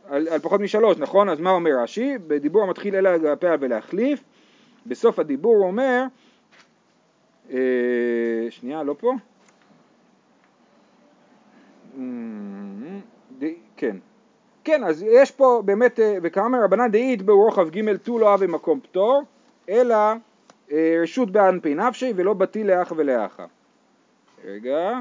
על, 0.10 0.28
על 0.28 0.40
פחות 0.40 0.62
משלוש, 0.62 0.98
נכון? 0.98 1.30
אז 1.30 1.40
מה 1.40 1.50
אומר 1.50 1.72
רש"י? 1.84 2.18
בדיבור 2.28 2.64
המתחיל 2.64 2.96
אלא 2.96 3.16
לגפיה 3.16 3.56
ולהחליף, 3.60 4.24
בסוף 4.86 5.20
הדיבור 5.20 5.56
הוא 5.56 5.66
אומר, 5.66 6.04
אה, 7.52 7.58
שנייה, 8.50 8.84
לא 8.84 8.96
פה? 9.00 9.14
אמ, 11.98 13.00
ד- 13.40 13.46
כן. 13.78 13.98
כן, 14.64 14.84
אז 14.84 15.04
יש 15.04 15.32
פה 15.32 15.62
באמת, 15.66 16.00
אה, 16.00 16.18
וכאמר 16.24 16.64
רבנן 16.64 16.92
דאית 16.92 17.22
בהו 17.22 17.44
רוחב 17.44 17.70
ג' 17.70 17.98
תו 17.98 18.20
לא 18.20 18.34
הווה 18.34 18.48
מקום 18.48 18.80
פטור, 18.80 19.24
אלא 19.70 19.96
אה, 20.72 20.98
רשות 21.04 21.32
באנפי 21.32 21.76
נפשי 21.76 22.14
ולא 22.16 22.34
בטיל 22.34 22.68
לאח 22.68 22.94
ולאחה. 22.98 23.46
רגע. 24.46 25.00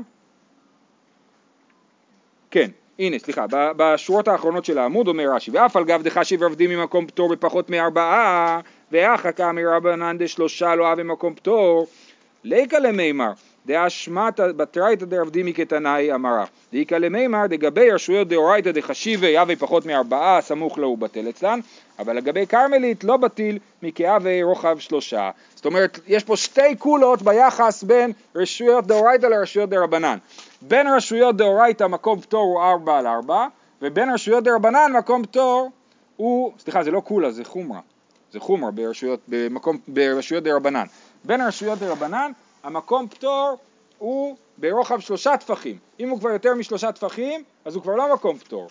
כן, 2.53 2.71
הנה, 2.99 3.19
סליחה, 3.19 3.47
בשורות 3.51 4.29
האחרונות 4.29 4.65
של 4.65 4.79
העמוד 4.79 5.09
אומר 5.09 5.25
רש"י, 5.35 5.51
ואף 5.51 5.77
על 5.77 5.85
גב 5.85 6.03
דחשיב 6.03 6.43
עבדים 6.43 6.71
ממקום 6.71 7.07
פטור 7.07 7.29
בפחות 7.29 7.71
מארבעה, 7.71 8.61
ואחא 8.93 9.33
כאמר 9.33 9.63
רבנן 9.77 10.19
דשלושה 10.19 10.75
לא 10.75 10.91
הווה 10.91 11.05
מקום 11.05 11.35
פטור, 11.35 11.87
ליקא 12.45 12.77
למימר, 12.77 13.33
דאשמתא 13.67 14.53
בתרייתא 14.53 15.05
דרבדימי 15.05 15.55
כתנאי 15.55 16.15
אמרה, 16.15 16.45
דאיקא 16.73 16.95
למימר 16.95 17.47
דגבי 17.47 17.91
רשויות 17.91 18.29
דאורייתא 18.29 18.71
דחשיבי 18.71 19.39
הווה 19.39 19.57
פחות 19.57 19.87
מארבעה 19.87 20.41
סמוך 20.41 20.79
לו 20.79 20.89
ובטל 20.89 21.29
אצלן, 21.29 21.61
אבל 21.99 22.17
לגבי 22.17 22.47
כרמלית 22.47 23.05
לא 23.05 23.17
בטיל 23.17 23.59
מכהווה 23.83 24.43
רוחב 24.43 24.79
שלושה. 24.79 25.31
זאת 25.55 25.67
אומרת, 25.67 26.01
יש 26.07 26.25
פה 26.25 26.37
שתי 26.37 26.77
קולות 26.79 27.23
ביחס 27.23 27.83
בין 27.83 28.13
רשויות 28.37 28.87
דאורייתא 28.87 29.27
לרשויות 29.27 29.71
דרבנן. 29.71 30.19
בין 30.63 30.87
רשויות 30.87 31.37
דאורייתא 31.37 31.85
מקום 31.85 32.21
פטור 32.21 32.43
הוא 32.43 32.63
ארבע 32.63 32.99
על 32.99 33.07
ארבע, 33.07 33.47
ובין 33.83 34.11
רשויות 34.15 34.45
דרבנן 34.45 34.93
מקום 34.99 35.23
פטור 35.23 35.71
הוא, 36.17 36.53
סליחה 36.59 36.83
זה 36.83 36.91
לא 36.91 37.01
קולה 37.01 37.31
זה 37.31 37.45
חומרה, 37.45 37.81
זה 38.33 38.41
חומרה 38.41 38.71
ברשויות, 38.71 39.21
ברשויות 39.89 40.45
דרבנן. 40.45 40.85
בין 41.25 41.41
רשויות 41.41 41.79
דרבנן 41.79 42.33
המקום 42.63 43.09
פטור 43.09 43.57
הוא 43.99 44.37
ברוחב 44.59 45.01
שלושה 45.01 45.37
טפחים. 45.37 45.79
אם 46.01 46.09
הוא 46.09 46.19
כבר 46.19 46.31
יותר 46.31 46.55
משלושה 46.55 46.93
טפחים 46.93 47.43
אז 47.65 47.75
הוא 47.75 47.83
כבר 47.83 47.95
לא 47.97 48.15
מקום 48.15 48.39
פטור. 48.39 48.69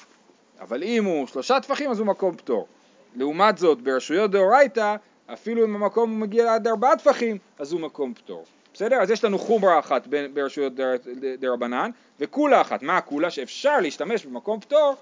אבל 0.60 0.84
אם 0.84 1.06
הוא 1.06 1.28
שלושה 1.28 1.60
טפחים 1.60 1.92
אז 1.92 2.00
הוא 2.00 2.08
מקום 2.08 2.36
פטור. 2.38 2.68
לעומת 3.16 3.58
זאת 3.58 3.82
ברשויות 3.82 4.32
דאורייתא 4.32 4.96
אפילו 5.34 5.66
אם 5.66 5.76
המקום 5.76 6.20
מגיע 6.20 6.54
עד 6.54 6.68
ארבעה 6.68 6.98
טפחים 6.98 7.38
אז 7.60 7.72
הוא 7.74 7.82
מקום 7.82 8.14
פטור. 8.14 8.44
בסדר? 8.74 8.96
אז 9.02 9.12
יש 9.12 9.24
לנו 9.24 9.40
חומרה 9.40 9.80
אחת 9.80 10.08
ברשויות 10.34 10.76
דר- 10.76 10.96
דרבנן 11.40 11.90
וכולה 12.20 12.62
אחת. 12.62 12.84
מה 12.84 12.98
הכולה? 12.98 13.30
שאפשר 13.32 13.80
להשתמש 13.80 14.26
במקום 14.26 14.60
פטור 14.60 14.96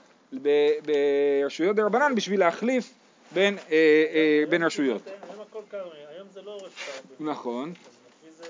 ברשויות 0.86 1.76
דרבנן 1.76 2.16
בשביל 2.16 2.40
להחליף 2.40 2.94
בין, 3.34 3.58
אה, 3.58 3.62
אה, 4.14 4.44
בין 4.50 4.64
רשויות. 4.64 5.02
היום 5.08 5.42
הכל 5.50 5.60
כרמי, 5.72 5.90
היום 6.16 6.28
זה 6.34 6.42
לא 6.42 6.56
רשות 6.56 6.72
הרבים. 7.10 7.30
נכון. 7.30 7.74
אז 7.88 7.96
לפי 8.24 8.32
זה 8.38 8.46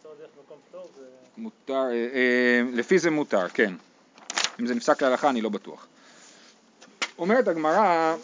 ליצור 0.00 0.14
דרך 0.20 0.30
מקום 0.44 0.58
פטור, 0.68 0.90
זה... 0.96 1.04
מותר, 1.36 1.74
אה, 1.74 1.92
אה, 1.92 2.62
לפי 2.72 2.98
זה 2.98 3.10
מותר, 3.10 3.48
כן. 3.48 3.74
אם 4.60 4.66
זה 4.66 4.74
נפסק 4.74 5.02
להלכה 5.02 5.30
אני 5.30 5.40
לא 5.40 5.48
בטוח. 5.48 5.86
אומרת 7.18 7.48
הגמרא, 7.48 8.16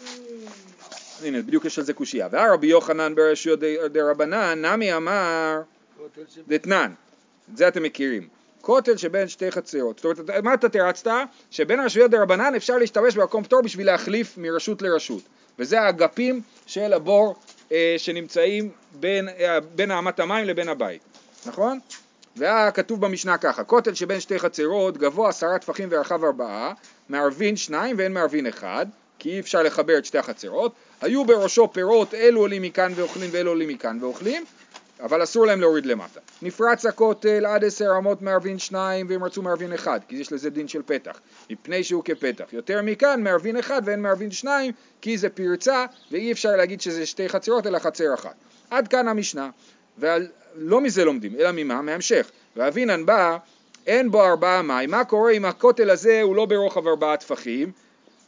הנה 1.23 1.41
בדיוק 1.41 1.65
יש 1.65 1.79
על 1.79 1.85
זה 1.85 1.93
קושייה, 1.93 2.27
והרבי 2.31 2.67
יוחנן 2.67 3.15
ברשויות 3.15 3.59
דרבנן 3.91 4.65
נמי 4.65 4.93
אמר 4.93 5.61
דתנן, 6.47 6.93
את 7.51 7.57
זה 7.57 7.67
אתם 7.67 7.83
מכירים, 7.83 8.27
כותל 8.61 8.97
שבין 8.97 9.27
שתי 9.27 9.51
חצרות, 9.51 9.99
זאת 9.99 10.19
אומרת 10.19 10.43
מה 10.43 10.53
אתה 10.53 10.69
תרצת? 10.69 11.11
שבין 11.51 11.79
רשויות 11.79 12.11
דרבנן 12.11 12.55
אפשר 12.55 12.77
להשתמש 12.77 13.15
במקום 13.15 13.43
פטור 13.43 13.61
בשביל 13.61 13.85
להחליף 13.85 14.37
מרשות 14.37 14.81
לרשות 14.81 15.23
וזה 15.59 15.81
האגפים 15.81 16.41
של 16.65 16.93
הבור 16.93 17.35
אה, 17.71 17.95
שנמצאים 17.97 18.71
בין, 18.99 19.29
אה, 19.29 19.59
בין 19.59 19.91
האמת 19.91 20.19
המים 20.19 20.45
לבין 20.45 20.69
הבית, 20.69 21.01
נכון? 21.47 21.79
והיה 22.35 22.71
כתוב 22.71 23.01
במשנה 23.01 23.37
ככה, 23.37 23.63
כותל 23.63 23.93
שבין 23.93 24.19
שתי 24.19 24.39
חצרות, 24.39 24.97
גבוה 24.97 25.29
עשרה 25.29 25.59
טפחים 25.59 25.89
ורחב 25.91 26.23
ארבעה, 26.23 26.73
מערבין 27.09 27.55
שניים 27.55 27.95
ואין 27.99 28.13
מערבין 28.13 28.47
אחד, 28.47 28.85
כי 29.19 29.29
אי 29.29 29.39
אפשר 29.39 29.63
לחבר 29.63 29.97
את 29.97 30.05
שתי 30.05 30.17
החצרות, 30.17 30.71
היו 31.01 31.25
בראשו 31.25 31.73
פירות, 31.73 32.13
אלו 32.13 32.39
עולים 32.39 32.61
מכאן 32.61 32.91
ואוכלים 32.95 33.29
ואלו 33.33 33.51
עולים 33.51 33.69
מכאן 33.69 33.97
ואוכלים, 34.01 34.43
אבל 34.99 35.23
אסור 35.23 35.45
להם 35.45 35.61
להוריד 35.61 35.85
למטה. 35.85 36.19
נפרץ 36.41 36.85
הכותל 36.85 37.45
עד 37.45 37.63
עשר 37.63 37.91
אמות 37.97 38.21
מערבין 38.21 38.59
שניים 38.59 39.05
והם 39.09 39.23
רצו 39.23 39.41
מערבין 39.41 39.73
אחד, 39.73 39.99
כי 40.07 40.15
יש 40.15 40.31
לזה 40.31 40.49
דין 40.49 40.67
של 40.67 40.81
פתח, 40.85 41.19
מפני 41.49 41.83
שהוא 41.83 42.03
כפתח. 42.03 42.45
יותר 42.51 42.81
מכאן 42.81 43.23
מערבין 43.23 43.57
אחד 43.57 43.81
ואין 43.85 44.01
מערבין 44.01 44.31
שניים, 44.31 44.73
כי 45.01 45.17
זה 45.17 45.29
פרצה 45.29 45.85
ואי 46.11 46.31
אפשר 46.31 46.55
להגיד 46.55 46.81
שזה 46.81 47.05
שתי 47.05 47.29
חצרות 47.29 47.67
אלא 47.67 47.79
חצר 47.79 48.13
אחת. 48.13 48.35
עד 48.69 48.87
כאן 48.87 49.07
המשנה, 49.07 49.49
ולא 49.99 50.81
מזה 50.81 51.05
לומדים, 51.05 51.35
אלא 51.39 51.49
ממה? 51.53 51.81
מהמשך. 51.81 52.31
ואבינן 52.55 53.05
בא, 53.05 53.37
אין 53.87 54.11
בו 54.11 54.25
ארבעה 54.25 54.61
מים, 54.61 54.91
מה 54.91 55.03
קורה 55.03 55.31
אם 55.31 55.45
הכותל 55.45 55.89
הזה 55.89 56.21
הוא 56.21 56.35
לא 56.35 56.45
ברוחב 56.45 56.87
ארבעה 56.87 57.17
טפחים? 57.17 57.71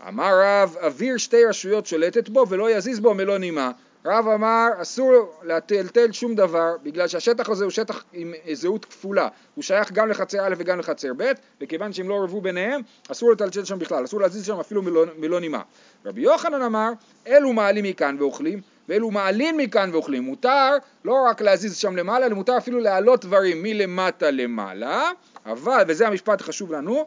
אמר 0.08 0.40
רב, 0.42 0.76
אוויר 0.82 1.18
שתי 1.18 1.46
רשויות 1.46 1.86
שולטת 1.86 2.30
בו 2.30 2.46
ולא 2.50 2.72
יזיז 2.72 3.00
בו 3.00 3.14
מלוא 3.14 3.38
נימה. 3.38 3.72
רב 4.06 4.28
אמר, 4.28 4.68
אסור 4.82 5.40
לטלטל 5.44 6.12
שום 6.12 6.36
דבר, 6.36 6.76
בגלל 6.84 7.08
שהשטח 7.08 7.50
הזה 7.50 7.64
הוא 7.64 7.72
שטח 7.72 8.04
עם 8.14 8.34
זהות 8.54 8.86
כפולה. 8.86 9.28
הוא 9.56 9.64
שייך 9.64 9.92
גם 9.92 10.10
לחצר 10.10 10.48
א' 10.48 10.54
וגם 10.58 10.80
לחצר 10.80 11.12
ב', 11.18 11.32
וכיוון 11.62 11.94
שהם 11.94 12.10
לא 12.10 12.16
ערבו 12.16 12.42
ביניהם, 12.42 12.82
אסור 13.12 13.32
לטלטל 13.32 13.66
שם 13.66 13.80
בכלל, 13.80 14.06
אסור 14.06 14.22
להזיז 14.22 14.46
שם 14.46 14.60
אפילו 14.60 14.82
מלוא, 14.82 15.06
מלוא 15.18 15.40
נימה. 15.40 15.62
רבי 16.06 16.22
יוחנן 16.22 16.62
אמר, 16.62 16.92
אלו 17.28 17.54
מעלים 17.54 17.86
מכאן 17.86 18.16
ואוכלים, 18.20 18.62
ואלו 18.90 19.12
מעלים 19.12 19.58
מכאן 19.58 19.90
ואוכלים. 19.94 20.24
מותר 20.24 20.78
לא 21.06 21.16
רק 21.30 21.42
להזיז 21.42 21.78
שם 21.78 21.96
למעלה, 21.96 22.26
אלא 22.26 22.36
מותר 22.36 22.58
אפילו 22.58 22.80
להעלות 22.80 23.26
דברים 23.26 23.64
מלמטה 23.64 24.32
למעלה, 24.32 25.12
אבל, 25.46 25.84
וזה 25.88 26.08
המשפט 26.08 26.42
החשוב 26.42 26.72
לנו, 26.72 27.06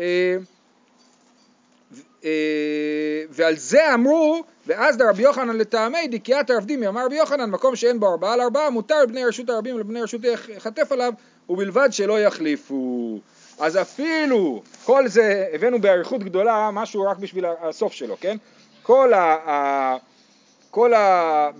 אה, 0.00 0.36
אה, 2.24 2.30
ועל 3.30 3.56
זה 3.56 3.94
אמרו, 3.94 4.44
ואז 4.66 4.96
דרבי 4.96 5.22
יוחנן 5.22 5.56
לטעמי 5.56 6.08
דקיית 6.08 6.50
הרבדימי, 6.50 6.88
אמר 6.88 7.06
רבי 7.06 7.16
יוחנן, 7.16 7.50
מקום 7.50 7.76
שאין 7.76 8.00
בו 8.00 8.10
ארבעה 8.10 8.32
על 8.32 8.40
ארבעה, 8.40 8.70
מותר 8.70 9.02
לבני 9.02 9.24
רשות 9.24 9.50
הרבים 9.50 9.76
ולבני 9.76 10.02
רשות 10.02 10.20
יחטף 10.48 10.92
עליו, 10.92 11.12
ובלבד 11.48 11.88
שלא 11.90 12.20
יחליפו. 12.20 13.18
אז 13.58 13.76
אפילו, 13.76 14.62
כל 14.84 15.08
זה 15.08 15.48
הבאנו 15.52 15.80
באריכות 15.80 16.24
גדולה, 16.24 16.70
משהו 16.72 17.02
רק 17.02 17.18
בשביל 17.18 17.44
הסוף 17.62 17.92
שלו, 17.92 18.16
כן? 18.20 18.36
כל 18.82 19.12
ה... 19.12 19.96
כל 20.74 20.94
ה... 20.94 21.50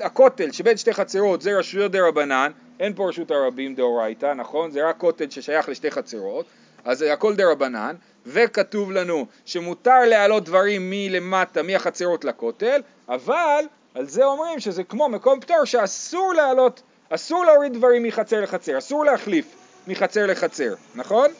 הכותל 0.00 0.52
שבין 0.52 0.76
שתי 0.76 0.92
חצרות 0.92 1.42
זה 1.42 1.58
רשויות 1.58 1.92
דה 1.92 2.08
רבנן, 2.08 2.52
אין 2.80 2.92
פה 2.94 3.08
רשות 3.08 3.30
הרבים 3.30 3.74
דאורייתא, 3.74 4.32
נכון? 4.32 4.70
זה 4.70 4.88
רק 4.88 4.96
כותל 4.98 5.30
ששייך 5.30 5.68
לשתי 5.68 5.90
חצרות, 5.90 6.46
אז 6.84 6.98
זה 6.98 7.12
הכל 7.12 7.34
דה 7.34 7.50
רבנן, 7.50 7.96
וכתוב 8.26 8.92
לנו 8.92 9.26
שמותר 9.44 10.04
להעלות 10.06 10.44
דברים 10.44 10.90
מלמטה, 10.90 11.62
מהחצרות 11.62 12.24
לכותל, 12.24 12.82
אבל 13.08 13.64
על 13.94 14.06
זה 14.08 14.24
אומרים 14.24 14.60
שזה 14.60 14.84
כמו 14.84 15.08
מקום 15.08 15.40
פטור 15.40 15.64
שאסור 15.64 16.34
להעלות, 16.34 16.82
אסור 17.10 17.44
להוריד 17.44 17.72
דברים 17.72 18.02
מחצר 18.02 18.40
לחצר, 18.40 18.78
אסור 18.78 19.04
להחליף 19.04 19.46
מחצר 19.86 20.26
לחצר, 20.26 20.74
נכון? 20.94 21.30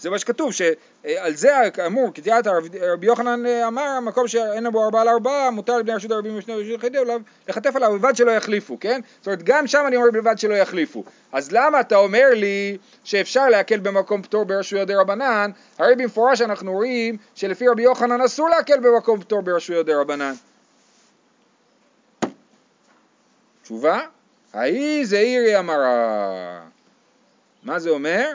זה 0.00 0.10
מה 0.10 0.18
שכתוב, 0.18 0.52
שעל 0.52 1.34
זה 1.34 1.50
כאמור, 1.74 2.14
קטיעת 2.14 2.46
רבי 2.80 3.06
יוחנן 3.06 3.46
אה, 3.46 3.68
אמר, 3.68 4.00
מקום 4.00 4.28
שאין 4.28 4.70
בו 4.70 4.84
ארבעה 4.84 5.02
על 5.02 5.08
ארבעה, 5.08 5.50
מותר 5.50 5.78
לבני 5.78 5.92
רשות 5.92 6.10
הרבים 6.10 6.38
ושני 6.38 6.54
רשות 6.54 6.74
יחידים 6.74 7.02
לחטף 7.48 7.76
עליו 7.76 7.92
בלבד 7.92 8.16
שלא 8.16 8.30
יחליפו, 8.30 8.80
כן? 8.80 9.00
זאת 9.18 9.26
אומרת, 9.26 9.42
גם 9.42 9.66
שם 9.66 9.84
אני 9.86 9.96
אומר 9.96 10.10
בלבד 10.10 10.38
שלא 10.38 10.54
יחליפו. 10.54 11.04
אז 11.32 11.52
למה 11.52 11.80
אתה 11.80 11.96
אומר 11.96 12.26
לי 12.34 12.78
שאפשר 13.04 13.48
להקל 13.48 13.78
במקום 13.78 14.22
פטור 14.22 14.44
ברשויות 14.44 14.88
דה 14.88 15.00
רבנן? 15.00 15.50
הרי 15.78 15.96
במפורש 15.96 16.40
אנחנו 16.40 16.72
רואים 16.72 17.16
שלפי 17.34 17.68
רבי 17.68 17.82
יוחנן 17.82 18.20
אסור 18.20 18.48
להקל 18.48 18.80
במקום 18.80 19.20
פטור 19.20 19.42
ברשויות 19.42 19.86
דה 19.86 20.00
רבנן. 20.00 20.32
תשובה? 23.62 24.00
ההיא 24.52 25.06
זעירי 25.06 25.58
אמרה. 25.58 26.60
מה 27.62 27.78
זה 27.78 27.90
אומר? 27.90 28.32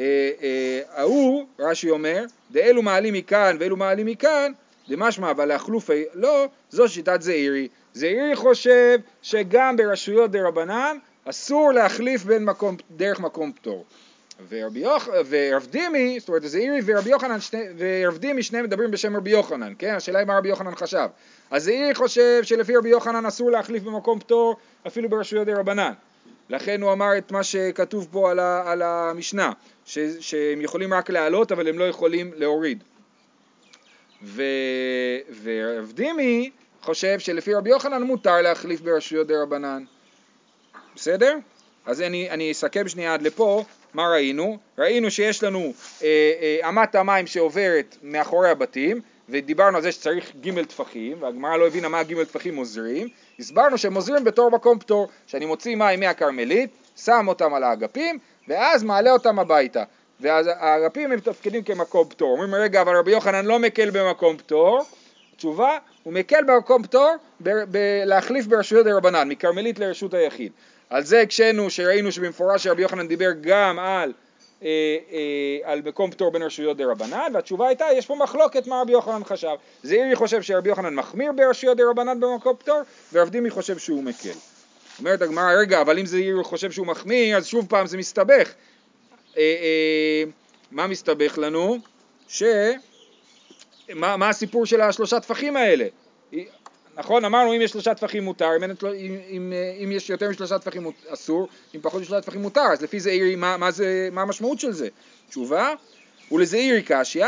אה, 0.00 0.30
אה, 0.42 0.80
ההוא, 0.94 1.46
רש"י 1.58 1.90
אומר, 1.90 2.24
דאלו 2.50 2.82
מעלים 2.82 3.14
מכאן 3.14 3.56
ואלו 3.60 3.76
מעלים 3.76 4.06
מכאן, 4.06 4.52
דמשמע 4.88 5.30
אבל 5.30 5.44
להחלופי, 5.44 6.04
לא, 6.14 6.46
זו 6.70 6.88
שיטת 6.88 7.22
זעירי. 7.22 7.68
זעירי 7.94 8.36
חושב 8.36 8.98
שגם 9.22 9.76
ברשויות 9.76 10.30
דה 10.30 10.48
רבנן 10.48 10.96
אסור 11.24 11.72
להחליף 11.72 12.24
בין 12.24 12.44
מקום, 12.44 12.76
דרך 12.96 13.20
מקום 13.20 13.52
פטור. 13.52 13.84
ורב 14.48 15.66
דימי, 15.70 16.20
זאת 16.20 16.28
אומרת 16.28 16.42
זעירי 16.42 16.80
ורבי 16.84 17.10
יוחנן 17.10 17.40
שני... 17.40 17.62
ורב 17.78 18.18
דימי 18.18 18.42
שניהם 18.42 18.64
מדברים 18.64 18.90
בשם 18.90 19.16
רבי 19.16 19.30
יוחנן, 19.30 19.72
כן? 19.78 19.94
השאלה 19.94 20.18
היא 20.18 20.26
מה 20.26 20.38
רבי 20.38 20.48
יוחנן 20.48 20.74
חשב. 20.74 21.08
אז 21.50 21.64
זעירי 21.64 21.94
חושב 21.94 22.40
שלפי 22.42 22.76
רבי 22.76 22.88
יוחנן 22.88 23.26
אסור 23.26 23.50
להחליף 23.50 23.82
במקום 23.82 24.18
פטור 24.18 24.56
אפילו 24.86 25.08
ברשויות 25.08 25.46
דה 25.46 25.58
רבנן. 25.58 25.92
לכן 26.50 26.82
הוא 26.82 26.92
אמר 26.92 27.18
את 27.18 27.32
מה 27.32 27.42
שכתוב 27.42 28.08
פה 28.10 28.30
על, 28.30 28.38
ה... 28.38 28.72
על 28.72 28.82
המשנה, 28.82 29.52
ש... 29.84 29.98
שהם 30.20 30.60
יכולים 30.60 30.94
רק 30.94 31.10
להעלות 31.10 31.52
אבל 31.52 31.68
הם 31.68 31.78
לא 31.78 31.84
יכולים 31.84 32.32
להוריד. 32.36 32.84
ורב 35.42 35.92
דימי 35.94 36.50
חושב 36.82 37.18
שלפי 37.18 37.54
רבי 37.54 37.70
יוחנן 37.70 38.02
מותר 38.02 38.40
להחליף 38.40 38.80
ברשויות 38.80 39.26
דה 39.26 39.42
רבנן. 39.42 39.84
בסדר? 40.96 41.36
אז 41.86 42.00
אני, 42.00 42.30
אני 42.30 42.52
אסכם 42.52 42.88
שנייה 42.88 43.14
עד 43.14 43.22
לפה, 43.22 43.64
מה 43.94 44.08
ראינו? 44.08 44.58
ראינו 44.78 45.10
שיש 45.10 45.42
לנו 45.42 45.72
אה, 46.02 46.32
אה, 46.62 46.68
אמת 46.68 46.94
המים 46.94 47.26
שעוברת 47.26 47.96
מאחורי 48.02 48.50
הבתים, 48.50 49.00
ודיברנו 49.28 49.76
על 49.76 49.82
זה 49.82 49.92
שצריך 49.92 50.32
ג' 50.40 50.64
טפחים, 50.64 51.22
והגמרא 51.22 51.56
לא 51.56 51.66
הבינה 51.66 51.88
מה 51.88 52.02
ג' 52.02 52.24
טפחים 52.24 52.56
עוזרים, 52.56 53.08
הסברנו 53.40 53.78
שהם 53.78 53.94
עוזרים 53.94 54.24
בתור 54.24 54.50
מקום 54.50 54.78
פטור, 54.78 55.08
שאני 55.26 55.46
מוציא 55.46 55.76
מים 55.76 56.00
מהכרמלית, 56.00 56.70
שם 56.96 57.24
אותם 57.28 57.54
על 57.54 57.64
האגפים, 57.64 58.18
ואז 58.48 58.82
מעלה 58.82 59.12
אותם 59.12 59.38
הביתה. 59.38 59.84
ואז 60.20 60.50
האגפים 60.56 61.12
הם 61.12 61.16
מתפקדים 61.16 61.62
כמקום 61.62 62.08
פטור. 62.08 62.32
אומרים 62.32 62.54
רגע, 62.54 62.80
אבל 62.80 62.96
רבי 62.96 63.10
יוחנן 63.10 63.44
לא 63.44 63.58
מקל 63.58 63.90
במקום 63.90 64.36
פטור, 64.36 64.84
תשובה, 65.36 65.78
הוא 66.02 66.12
מקל 66.12 66.44
במקום 66.46 66.82
פטור 66.82 67.14
ב- 67.40 67.50
ב- 67.70 68.02
להחליף 68.04 68.46
ברשויות 68.46 68.86
הרבנן, 68.86 69.28
מכרמלית 69.28 69.78
לרשות 69.78 70.14
היחיד. 70.14 70.52
על 70.90 71.04
זה 71.04 71.20
הקשינו 71.20 71.70
שראינו 71.70 72.12
שבמפורש 72.12 72.66
רבי 72.66 72.82
יוחנן 72.82 73.08
דיבר 73.08 73.30
גם 73.40 73.78
על, 73.78 74.12
על 75.64 75.82
מקום 75.84 76.10
פטור 76.10 76.32
בין 76.32 76.42
רשויות 76.42 76.76
דה 76.76 76.84
רבנן, 76.86 77.32
והתשובה 77.34 77.68
הייתה, 77.68 77.86
יש 77.94 78.06
פה 78.06 78.14
מחלוקת 78.14 78.66
מה 78.66 78.80
רבי 78.80 78.92
יוחנן 78.92 79.24
חשב. 79.24 79.56
זעירי 79.82 80.16
חושב 80.16 80.42
שרבי 80.42 80.68
יוחנן 80.68 80.94
מחמיר 80.94 81.32
ברשויות 81.32 81.76
דה 81.76 81.82
רבנן 81.90 82.20
במקום 82.20 82.56
פטור, 82.56 82.80
ורב 83.12 83.28
דימי 83.28 83.50
חושב 83.50 83.78
שהוא 83.78 84.02
מקל. 84.02 84.30
אומרת 84.98 85.22
הגמרא, 85.22 85.52
רגע, 85.52 85.80
אבל 85.80 85.98
אם 85.98 86.06
זעירי 86.06 86.44
חושב 86.44 86.70
שהוא 86.70 86.86
מחמיר, 86.86 87.36
אז 87.36 87.46
שוב 87.46 87.66
פעם 87.68 87.86
זה 87.86 87.96
מסתבך. 87.96 88.52
אה, 89.36 89.42
אה, 89.42 90.24
מה 90.70 90.86
מסתבך 90.86 91.38
לנו? 91.38 91.78
ש... 92.28 92.42
מה, 93.94 94.16
מה 94.16 94.28
הסיפור 94.28 94.66
של 94.66 94.80
השלושה 94.80 95.20
טפחים 95.20 95.56
האלה? 95.56 95.86
נכון, 97.00 97.24
אמרנו 97.24 97.56
אם 97.56 97.60
יש 97.60 97.70
שלושה 97.70 97.94
טפחים 97.94 98.24
מותר, 98.24 98.56
אם, 98.56 98.62
אם, 98.62 99.16
אם, 99.30 99.52
אם 99.84 99.92
יש 99.92 100.10
יותר 100.10 100.30
משלושה 100.30 100.58
טפחים 100.58 100.90
אסור, 101.08 101.48
אם 101.74 101.80
פחות 101.82 102.00
משלושה 102.00 102.20
טפחים 102.20 102.42
מותר, 102.42 102.60
אז 102.72 102.82
לפי 102.82 103.00
זעירי, 103.00 103.36
מה, 103.36 103.56
מה, 103.56 103.70
זה, 103.70 104.08
מה 104.12 104.22
המשמעות 104.22 104.60
של 104.60 104.72
זה? 104.72 104.88
תשובה, 105.28 105.72
ולזעירי 106.32 106.82
קשיא, 106.86 107.26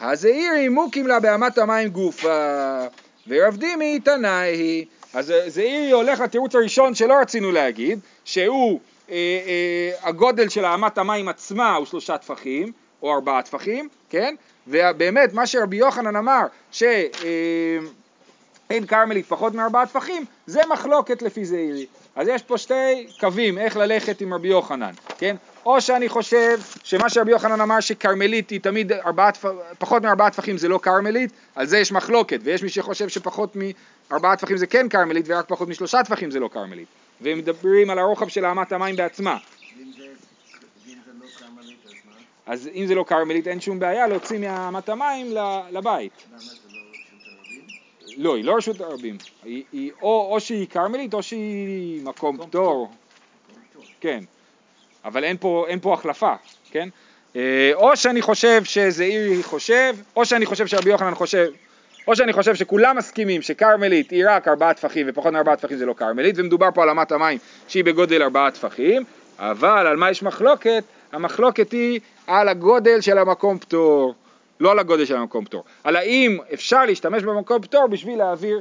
הזעירי 0.00 0.68
מוקים 0.68 1.06
לה 1.06 1.20
באמת 1.20 1.58
המים 1.58 1.88
גופה, 1.88 2.84
ורב 3.28 3.56
דימי 3.56 4.00
תנאי, 4.00 4.84
אז 5.14 5.32
זעירי 5.46 5.90
הולך 5.90 6.20
לתירוץ 6.20 6.54
הראשון 6.54 6.94
שלא 6.94 7.14
רצינו 7.20 7.52
להגיד, 7.52 7.98
שהוא 8.24 8.80
אה, 9.10 9.14
אה, 9.16 10.08
הגודל 10.08 10.48
של 10.48 10.64
אמת 10.64 10.98
המים 10.98 11.28
עצמה 11.28 11.74
הוא 11.74 11.86
שלושה 11.86 12.18
טפחים, 12.18 12.72
או 13.02 13.14
ארבעה 13.14 13.42
טפחים, 13.42 13.88
כן? 14.10 14.34
ובאמת 14.66 15.32
מה 15.32 15.46
שרבי 15.46 15.76
יוחנן 15.76 16.16
אמר, 16.16 16.42
ש... 16.72 16.82
אה, 16.82 17.78
אין 18.74 18.86
כרמלית 18.86 19.26
פחות 19.26 19.54
מארבעה 19.54 19.86
טפחים, 19.86 20.24
זה 20.46 20.60
מחלוקת 20.70 21.22
לפי 21.22 21.44
זעירי. 21.44 21.86
אז 22.16 22.28
יש 22.28 22.42
פה 22.42 22.58
שתי 22.58 23.06
קווים 23.20 23.58
איך 23.58 23.76
ללכת 23.76 24.20
עם 24.20 24.34
רבי 24.34 24.48
יוחנן, 24.48 24.92
כן? 25.18 25.36
או 25.66 25.80
שאני 25.80 26.08
חושב 26.08 26.60
שמה 26.82 27.10
שרבי 27.10 27.30
יוחנן 27.30 27.60
אמר 27.60 27.80
שכרמלית 27.80 28.50
היא 28.50 28.60
תמיד 28.60 28.92
ארבעה, 28.92 29.30
פחות 29.78 30.02
מארבעה 30.02 30.30
טפחים 30.30 30.58
זה 30.58 30.68
לא 30.68 30.78
כרמלית, 30.78 31.30
על 31.54 31.66
זה 31.66 31.78
יש 31.78 31.92
מחלוקת, 31.92 32.40
ויש 32.42 32.62
מי 32.62 32.68
שחושב 32.68 33.08
שפחות 33.08 33.56
מארבעה 34.10 34.36
טפחים 34.36 34.56
זה 34.56 34.66
כן 34.66 34.88
כרמלית 34.88 35.24
ורק 35.28 35.44
פחות 35.48 35.68
משלושה 35.68 36.02
טפחים 36.02 36.30
זה 36.30 36.40
לא 36.40 36.48
כרמלית. 36.48 36.88
והם 37.20 37.38
מדברים 37.38 37.90
על 37.90 37.98
הרוחב 37.98 38.28
של 38.28 38.46
אמת 38.46 38.72
המים 38.72 38.96
בעצמה. 38.96 39.36
לא 39.36 40.04
אז 42.46 42.68
אם 42.74 42.86
זה 42.86 42.94
לא 42.94 43.04
כרמלית 43.08 43.48
אין 43.48 43.60
שום 43.60 43.78
בעיה 43.78 44.06
להוציא 44.06 44.38
מאמת 44.38 44.88
המים 44.88 45.26
לבית. 45.70 46.12
למה 46.30 46.38
זה 46.38 46.46
לא 46.46 46.80
רשות 46.90 47.22
הרבים? 47.26 47.66
לא, 48.16 48.36
היא 48.36 48.44
לא 48.44 48.56
רשות 48.56 48.80
הרבים. 48.80 49.18
היא, 49.44 49.62
היא 49.72 49.90
או, 50.02 50.28
או 50.30 50.40
שהיא 50.40 50.66
כרמלית 50.66 51.14
או 51.14 51.22
שהיא 51.22 52.02
מקום 52.04 52.38
פטור. 52.38 52.90
כן. 54.00 54.24
אבל 55.04 55.24
אין 55.24 55.36
פה, 55.36 55.64
אין 55.68 55.80
פה 55.80 55.94
החלפה, 55.94 56.34
כן? 56.70 56.88
אה, 57.36 57.70
או 57.74 57.96
שאני 57.96 58.22
חושב 58.22 58.64
שזעירי 58.64 59.42
חושב, 59.42 59.94
או 60.16 60.24
שאני 60.24 60.46
חושב 60.46 60.66
שרבי 60.66 60.90
יוחנן 60.90 61.14
חושב, 61.14 61.50
או 62.06 62.16
שאני 62.16 62.32
חושב 62.32 62.54
שכולם 62.54 62.96
מסכימים 62.96 63.42
שכרמלית 63.42 64.10
היא 64.10 64.24
רק 64.28 64.48
ארבעה 64.48 64.74
טפחים 64.74 65.06
ופחות 65.08 65.32
מארבעה 65.32 65.56
טפחים 65.56 65.76
זה 65.76 65.86
לא 65.86 65.92
כרמלית, 65.92 66.34
ומדובר 66.38 66.68
פה 66.74 66.82
על 66.82 66.90
אמת 66.90 67.12
המים 67.12 67.38
שהיא 67.68 67.84
בגודל 67.84 68.22
ארבעה 68.22 68.50
טפחים, 68.50 69.04
אבל 69.38 69.86
על 69.86 69.96
מה 69.96 70.10
יש 70.10 70.22
מחלוקת? 70.22 70.84
המחלוקת 71.12 71.72
היא 71.72 72.00
על 72.26 72.48
הגודל 72.48 73.00
של 73.00 73.18
המקום 73.18 73.58
פטור. 73.58 74.14
לא 74.60 74.72
על 74.72 74.78
הגודל 74.78 75.04
של 75.04 75.16
המקום 75.16 75.44
פטור, 75.44 75.64
על 75.84 75.96
האם 75.96 76.38
אפשר 76.54 76.84
להשתמש 76.84 77.22
במקום 77.22 77.62
פטור 77.62 77.86
בשביל 77.86 78.18
להעביר 78.18 78.60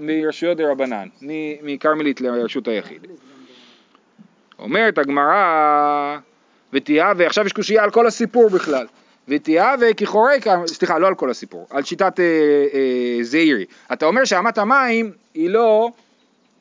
מרשויות 0.00 0.56
דה 0.56 0.70
רבנן, 0.70 1.08
מכרמלית 1.62 2.20
לרשות 2.20 2.68
היחיד. 2.68 3.06
אומרת 4.58 4.98
הגמרא, 4.98 6.16
ותהיה, 6.72 7.12
ועכשיו 7.16 7.46
יש 7.46 7.52
קושייה 7.52 7.84
על 7.84 7.90
כל 7.90 8.06
הסיפור 8.06 8.50
בכלל. 8.50 8.86
ותהיה 9.28 9.74
וכיכורי, 9.80 10.38
סליחה, 10.66 10.98
לא 10.98 11.06
על 11.06 11.14
כל 11.14 11.30
הסיפור, 11.30 11.66
על 11.70 11.82
שיטת 11.82 12.20
אה, 12.20 12.24
אה, 12.74 13.18
זעירי. 13.22 13.64
אתה 13.92 14.06
אומר 14.06 14.24
שאמת 14.24 14.58
המים 14.58 15.12
היא 15.34 15.50
לא 15.50 15.88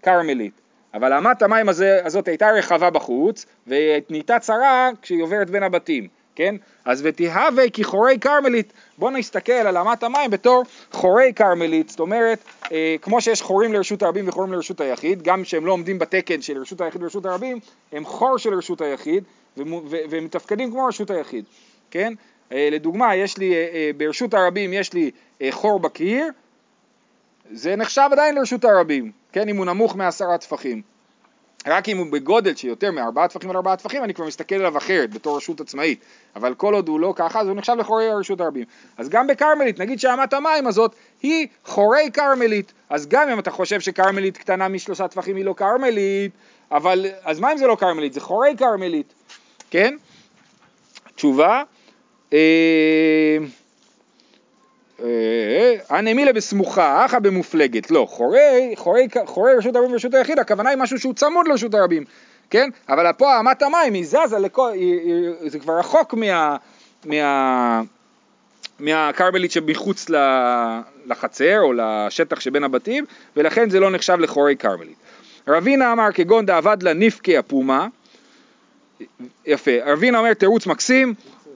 כרמלית, 0.03 0.61
אבל 0.93 1.13
אמת 1.13 1.41
המים 1.41 1.69
הזה, 1.69 1.99
הזאת 2.05 2.27
הייתה 2.27 2.51
רחבה 2.51 2.89
בחוץ, 2.89 3.45
ונהייתה 3.67 4.39
צרה 4.39 4.89
כשהיא 5.01 5.23
עוברת 5.23 5.49
בין 5.49 5.63
הבתים, 5.63 6.07
כן? 6.35 6.55
אז 6.85 7.01
ותהווה 7.05 7.69
כחורי 7.69 8.19
כרמלית, 8.19 8.73
בוא 8.97 9.11
נסתכל 9.11 9.51
על 9.51 9.77
אמת 9.77 10.03
המים 10.03 10.31
בתור 10.31 10.63
חורי 10.91 11.33
כרמלית, 11.35 11.89
זאת 11.89 11.99
אומרת, 11.99 12.39
אה, 12.71 12.95
כמו 13.01 13.21
שיש 13.21 13.41
חורים 13.41 13.73
לרשות 13.73 14.03
הרבים 14.03 14.27
וחורים 14.27 14.53
לרשות 14.53 14.81
היחיד, 14.81 15.21
גם 15.21 15.43
שהם 15.43 15.65
לא 15.65 15.71
עומדים 15.71 15.99
בתקן 15.99 16.41
של 16.41 16.57
רשות 16.57 16.81
היחיד 16.81 17.03
ורשות 17.03 17.25
הרבים, 17.25 17.59
הם 17.91 18.05
חור 18.05 18.37
של 18.37 18.53
רשות 18.53 18.81
היחיד, 18.81 19.23
ומו- 19.57 19.81
ו- 19.85 19.97
והם 20.09 20.25
מתפקדים 20.25 20.71
כמו 20.71 20.85
רשות 20.85 21.11
היחיד, 21.11 21.45
כן? 21.91 22.13
אה, 22.51 22.69
לדוגמה, 22.71 23.15
יש 23.15 23.37
לי, 23.37 23.53
אה, 23.53 23.67
אה, 23.73 23.91
ברשות 23.97 24.33
הרבים 24.33 24.73
יש 24.73 24.93
לי 24.93 25.11
אה, 25.41 25.51
חור 25.51 25.79
בקיר, 25.79 26.27
זה 27.51 27.75
נחשב 27.75 28.09
עדיין 28.11 28.35
לרשות 28.35 28.65
הרבים, 28.65 29.11
כן, 29.31 29.49
אם 29.49 29.57
הוא 29.57 29.65
נמוך 29.65 29.95
מעשרה 29.95 30.37
טפחים. 30.37 30.92
רק 31.67 31.89
אם 31.89 31.97
הוא 31.97 32.07
בגודל 32.11 32.55
שיותר 32.55 32.91
מארבעה 32.91 33.27
טפחים 33.27 33.49
על 33.49 33.55
ארבעה 33.55 33.75
טפחים, 33.75 34.03
אני 34.03 34.13
כבר 34.13 34.25
מסתכל 34.25 34.55
עליו 34.55 34.77
אחרת, 34.77 35.13
בתור 35.13 35.37
רשות 35.37 35.61
עצמאית. 35.61 35.99
אבל 36.35 36.53
כל 36.53 36.73
עוד 36.73 36.87
הוא 36.87 36.99
לא 36.99 37.13
ככה, 37.15 37.41
אז 37.41 37.47
הוא 37.47 37.55
נחשב 37.55 37.73
לחורי 37.79 38.09
הרשות 38.09 38.41
הרבים. 38.41 38.65
אז 38.97 39.09
גם 39.09 39.27
בכרמלית, 39.27 39.79
נגיד 39.79 39.99
שאמת 39.99 40.33
המים 40.33 40.67
הזאת 40.67 40.95
היא 41.21 41.47
חורי 41.65 42.09
כרמלית. 42.13 42.73
אז 42.89 43.07
גם 43.07 43.29
אם 43.29 43.39
אתה 43.39 43.51
חושב 43.51 43.79
שכרמלית 43.79 44.37
קטנה 44.37 44.67
משלושה 44.67 45.07
טפחים 45.07 45.35
היא 45.35 45.45
לא 45.45 45.53
כרמלית, 45.53 46.31
אבל, 46.71 47.05
אז 47.23 47.39
מה 47.39 47.51
אם 47.51 47.57
זה 47.57 47.67
לא 47.67 47.75
כרמלית? 47.75 48.13
זה 48.13 48.21
חורי 48.21 48.55
כרמלית, 48.57 49.13
כן? 49.69 49.95
תשובה, 51.15 51.63
אה, 52.33 53.37
הנמילה 55.89 56.33
בסמוכה, 56.33 57.05
אחא 57.05 57.19
במופלגת, 57.19 57.91
לא, 57.91 58.07
חורי, 58.09 58.73
חורי, 58.75 59.07
חורי 59.25 59.53
רשות 59.53 59.75
הרבים 59.75 59.91
ורשות 59.91 60.13
היחיד, 60.13 60.39
הכוונה 60.39 60.69
היא 60.69 60.77
משהו 60.77 60.99
שהוא 60.99 61.13
צמוד 61.13 61.47
לרשות 61.47 61.73
הרבים, 61.73 62.03
כן? 62.49 62.69
אבל 62.89 63.11
פה 63.11 63.39
אמת 63.39 63.61
המים 63.61 63.93
היא 63.93 64.05
זזה 64.05 64.39
לכל, 64.39 64.71
זה 65.45 65.59
כבר 65.59 65.79
רחוק 65.79 66.13
מה, 66.13 66.55
מה, 67.05 67.81
מהכרמלית 68.79 69.51
שמחוץ 69.51 70.09
לחצר 71.05 71.59
או 71.61 71.73
לשטח 71.73 72.39
שבין 72.39 72.63
הבתים, 72.63 73.05
ולכן 73.37 73.69
זה 73.69 73.79
לא 73.79 73.91
נחשב 73.91 74.17
לחורי 74.19 74.55
כרמלית. 74.55 74.95
רבינה 75.47 75.91
אמר 75.91 76.11
כגון 76.13 76.45
דאבד 76.45 76.83
לה 76.83 76.93
נפקי 76.93 77.37
הפומה, 77.37 77.87
יפה, 79.45 79.71
רבינה 79.85 80.17
אומר 80.19 80.33
תירוץ 80.33 80.67
מקסים, 80.67 81.13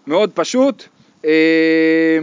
מאוד 0.07 0.31
פשוט, 0.33 0.83
אה, 1.25 2.19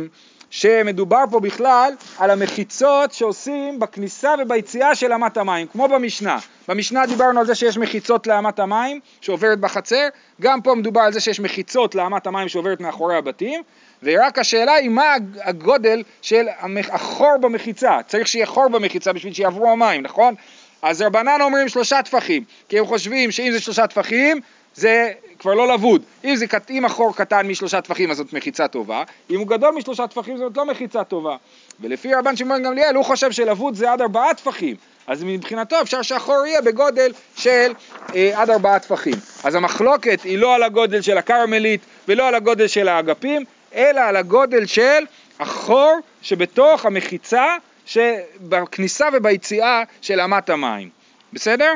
שמדובר 0.54 1.24
פה 1.30 1.40
בכלל 1.40 1.92
על 2.18 2.30
המחיצות 2.30 3.12
שעושים 3.12 3.78
בכניסה 3.78 4.34
וביציאה 4.38 4.94
של 4.94 5.12
אמת 5.12 5.36
המים, 5.36 5.66
כמו 5.66 5.88
במשנה. 5.88 6.38
במשנה 6.68 7.06
דיברנו 7.06 7.40
על 7.40 7.46
זה 7.46 7.54
שיש 7.54 7.78
מחיצות 7.78 8.26
לאמת 8.26 8.58
המים 8.58 9.00
שעוברת 9.20 9.60
בחצר, 9.60 10.08
גם 10.40 10.60
פה 10.62 10.74
מדובר 10.74 11.00
על 11.00 11.12
זה 11.12 11.20
שיש 11.20 11.40
מחיצות 11.40 11.94
לאמת 11.94 12.26
המים 12.26 12.48
שעוברת 12.48 12.80
מאחורי 12.80 13.16
הבתים, 13.16 13.62
ורק 14.02 14.38
השאלה 14.38 14.72
היא 14.72 14.90
מה 14.90 15.14
הגודל 15.42 16.02
של 16.22 16.46
החור 16.92 17.36
במחיצה, 17.40 17.98
צריך 18.06 18.28
שיהיה 18.28 18.46
חור 18.46 18.68
במחיצה 18.68 19.12
בשביל 19.12 19.32
שיעברו 19.32 19.70
המים, 19.70 20.02
נכון? 20.02 20.34
אז 20.82 21.02
רבנן 21.02 21.40
אומרים 21.40 21.68
שלושה 21.68 22.02
טפחים, 22.02 22.44
כי 22.68 22.78
הם 22.78 22.86
חושבים 22.86 23.30
שאם 23.30 23.52
זה 23.52 23.60
שלושה 23.60 23.86
טפחים, 23.86 24.40
זה 24.74 25.12
כבר 25.38 25.54
לא 25.54 25.74
לבוד. 25.74 26.02
אם, 26.24 26.36
זה, 26.36 26.46
אם 26.70 26.84
החור 26.84 27.16
קטן 27.16 27.46
משלושה 27.46 27.80
טפחים 27.80 28.10
אז 28.10 28.16
זאת 28.16 28.32
מחיצה 28.32 28.68
טובה, 28.68 29.02
אם 29.30 29.38
הוא 29.38 29.46
גדול 29.46 29.74
משלושה 29.74 30.06
טפחים 30.06 30.36
זאת 30.36 30.56
לא 30.56 30.66
מחיצה 30.66 31.04
טובה. 31.04 31.36
ולפי 31.80 32.14
רבן 32.14 32.36
שמעון 32.36 32.62
גמליאל 32.62 32.94
הוא 32.94 33.04
חושב 33.04 33.32
שלבוד 33.32 33.74
זה 33.74 33.92
עד 33.92 34.00
ארבעה 34.00 34.34
טפחים, 34.34 34.76
אז 35.06 35.22
מבחינתו 35.24 35.80
אפשר 35.80 36.02
שהחור 36.02 36.46
יהיה 36.46 36.62
בגודל 36.62 37.12
של 37.36 37.72
אה, 38.14 38.32
עד 38.34 38.50
ארבעה 38.50 38.78
טפחים. 38.78 39.14
אז 39.44 39.54
המחלוקת 39.54 40.22
היא 40.22 40.38
לא 40.38 40.54
על 40.54 40.62
הגודל 40.62 41.00
של 41.00 41.18
הכרמלית 41.18 41.80
ולא 42.08 42.28
על 42.28 42.34
הגודל 42.34 42.66
של 42.66 42.88
האגפים, 42.88 43.44
אלא 43.74 44.00
על 44.00 44.16
הגודל 44.16 44.66
של 44.66 45.04
החור 45.40 45.98
שבתוך 46.22 46.86
המחיצה 46.86 47.56
שבכניסה 47.86 49.08
וביציאה 49.12 49.82
של 50.00 50.20
אמת 50.20 50.50
המים. 50.50 50.88
בסדר? 51.32 51.72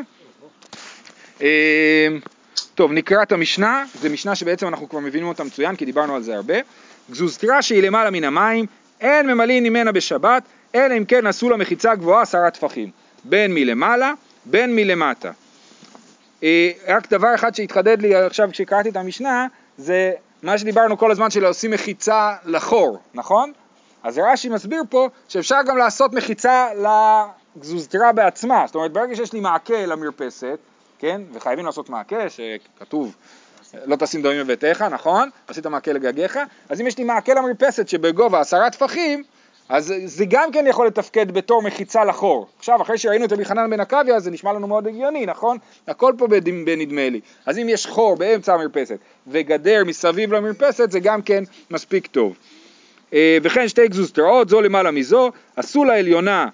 אה, 1.43 2.09
טוב, 2.79 2.93
נקרא 2.93 3.23
את 3.23 3.33
המשנה, 3.33 3.85
זו 4.03 4.11
משנה 4.11 4.35
שבעצם 4.35 4.69
אנחנו 4.69 4.89
כבר 4.89 4.99
מבינים 4.99 5.29
אותה 5.29 5.45
מצוין, 5.45 5.77
כי 5.77 5.85
דיברנו 5.85 6.15
על 6.15 6.23
זה 6.23 6.35
הרבה. 6.35 6.55
גזוזתרה 7.11 7.63
שהיא 7.63 7.83
למעלה 7.83 8.11
מן 8.11 8.25
המים, 8.25 8.67
אין 9.01 9.27
ממלאים 9.27 9.65
ממנה 9.65 9.93
בשבת, 9.93 10.43
אלא 10.75 10.97
אם 10.99 11.05
כן 11.05 11.27
עשו 11.27 11.51
לה 11.51 11.57
מחיצה 11.57 11.95
גבוהה 11.95 12.23
עשרה 12.23 12.51
טפחים, 12.51 12.91
בין 13.25 13.55
מלמעלה, 13.55 14.13
בין 14.45 14.77
מלמטה. 14.77 15.31
אה, 16.43 16.71
רק 16.89 17.11
דבר 17.11 17.35
אחד 17.35 17.55
שהתחדד 17.55 18.03
לי 18.03 18.15
עכשיו 18.15 18.49
כשקראתי 18.53 18.89
את 18.89 18.97
המשנה, 18.97 19.47
זה 19.79 20.13
מה 20.43 20.59
שדיברנו 20.59 20.99
כל 20.99 21.11
הזמן 21.11 21.31
של 21.31 21.45
עושים 21.45 21.71
מחיצה 21.71 22.35
לחור, 22.45 22.99
נכון? 23.15 23.53
אז 24.03 24.19
רש"י 24.19 24.49
מסביר 24.49 24.83
פה 24.91 25.09
שאפשר 25.29 25.59
גם 25.67 25.77
לעשות 25.77 26.13
מחיצה 26.13 26.67
לגזוזתרה 27.57 28.13
בעצמה, 28.13 28.65
זאת 28.67 28.75
אומרת 28.75 28.93
ברגע 28.93 29.17
שיש 29.17 29.33
לי 29.33 29.41
מעקה 29.41 29.87
למרפסת, 29.87 30.59
כן, 30.99 31.23
וחייבים 31.33 31.67
לעשות 31.67 31.91
מעקה 31.91 32.31
שכתוב 32.31 33.17
לא 33.85 33.97
תשים 33.97 34.23
דמים 34.23 34.41
בביתך, 34.41 34.83
נכון? 34.83 35.31
עשית 35.49 35.67
מעקה 35.67 35.93
לגגיך, 35.93 36.39
אז 36.69 36.81
אם 36.81 36.87
יש 36.87 36.99
לי 36.99 37.05
מעקה 37.05 37.35
למרפסת 37.35 37.89
שבגובה 37.89 38.41
עשרה 38.41 38.71
טפחים, 38.71 39.25
אז 39.69 39.95
זה 40.05 40.25
גם 40.29 40.53
כן 40.53 40.67
יכול 40.67 40.87
לתפקד 40.87 41.31
בתור 41.31 41.63
מחיצה 41.63 42.05
לחור. 42.05 42.47
עכשיו, 42.59 42.83
אחרי 42.83 42.99
שראינו 42.99 43.25
את 43.25 43.33
רבי 43.33 43.45
בן 43.45 43.81
עקביה, 43.81 44.21
זה 44.21 44.31
נשמע 44.31 44.53
לנו 44.53 44.67
מאוד 44.67 44.87
הגיוני, 44.87 45.27
נכון? 45.27 45.59
הכל 45.89 46.13
פה 46.19 46.27
בנדמה 46.65 47.09
לי. 47.09 47.21
אז 47.47 47.59
אם 47.59 47.69
יש 47.69 47.87
חור 47.87 48.17
באמצע 48.17 48.55
המרפסת 48.55 48.99
וגדר 49.27 49.85
מסביב 49.85 50.33
למרפסת, 50.33 50.91
זה 50.91 51.01
גם 51.01 51.23
כן 51.23 51.45
מספיק 51.71 52.07
טוב. 52.07 52.37
אה, 53.13 53.39
וכן 53.43 53.69
שתי 53.69 53.89
גזוזתרעות, 53.89 54.49
זו 54.49 54.61
למעלה 54.61 54.91
מזו, 54.91 55.31
עשו 55.57 55.85
לעליונה 55.85 56.49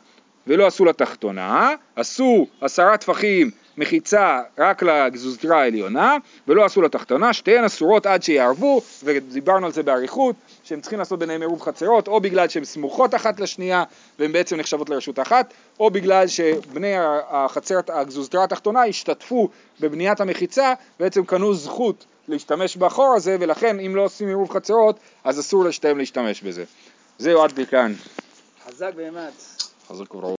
ולא 0.46 0.66
עשו 0.66 0.84
לתחתונה, 0.84 1.74
עשו 1.96 2.46
עשרה 2.60 2.96
טפחים 2.96 3.50
מחיצה 3.76 4.40
רק 4.58 4.82
לגזוזתרה 4.82 5.62
העליונה 5.62 6.16
ולא 6.48 6.64
עשו 6.64 6.82
לתחתונה, 6.82 7.32
שתיהן 7.32 7.64
אסורות 7.64 8.06
עד 8.06 8.22
שיערבו, 8.22 8.80
ודיברנו 9.04 9.66
על 9.66 9.72
זה 9.72 9.82
באריכות, 9.82 10.36
שהם 10.64 10.80
צריכים 10.80 10.98
לעשות 10.98 11.18
ביניהם 11.18 11.40
עירוב 11.40 11.62
חצרות, 11.62 12.08
או 12.08 12.20
בגלל 12.20 12.48
שהן 12.48 12.64
סמוכות 12.64 13.14
אחת 13.14 13.40
לשנייה 13.40 13.84
והן 14.18 14.32
בעצם 14.32 14.56
נחשבות 14.56 14.90
לרשות 14.90 15.18
אחת, 15.18 15.54
או 15.80 15.90
בגלל 15.90 16.26
שבני 16.26 16.94
החצר, 17.30 17.80
הגזוזתרה 17.88 18.44
התחתונה 18.44 18.84
השתתפו 18.84 19.48
בבניית 19.80 20.20
המחיצה, 20.20 20.74
בעצם 21.00 21.24
קנו 21.24 21.54
זכות 21.54 22.04
להשתמש 22.28 22.76
בחור 22.76 23.14
הזה, 23.16 23.36
ולכן 23.40 23.80
אם 23.80 23.96
לא 23.96 24.02
עושים 24.02 24.28
עירוב 24.28 24.50
חצרות, 24.50 24.98
אז 25.24 25.40
אסור 25.40 25.64
לשתיהם 25.64 25.98
להשתמש 25.98 26.42
בזה. 26.42 26.64
זהו 27.18 27.42
עד 27.42 27.58
לכאן. 27.58 27.92
חזק 28.66 28.90
ואמץ. 28.96 29.58
חזק 29.88 30.14
וברוך. 30.14 30.32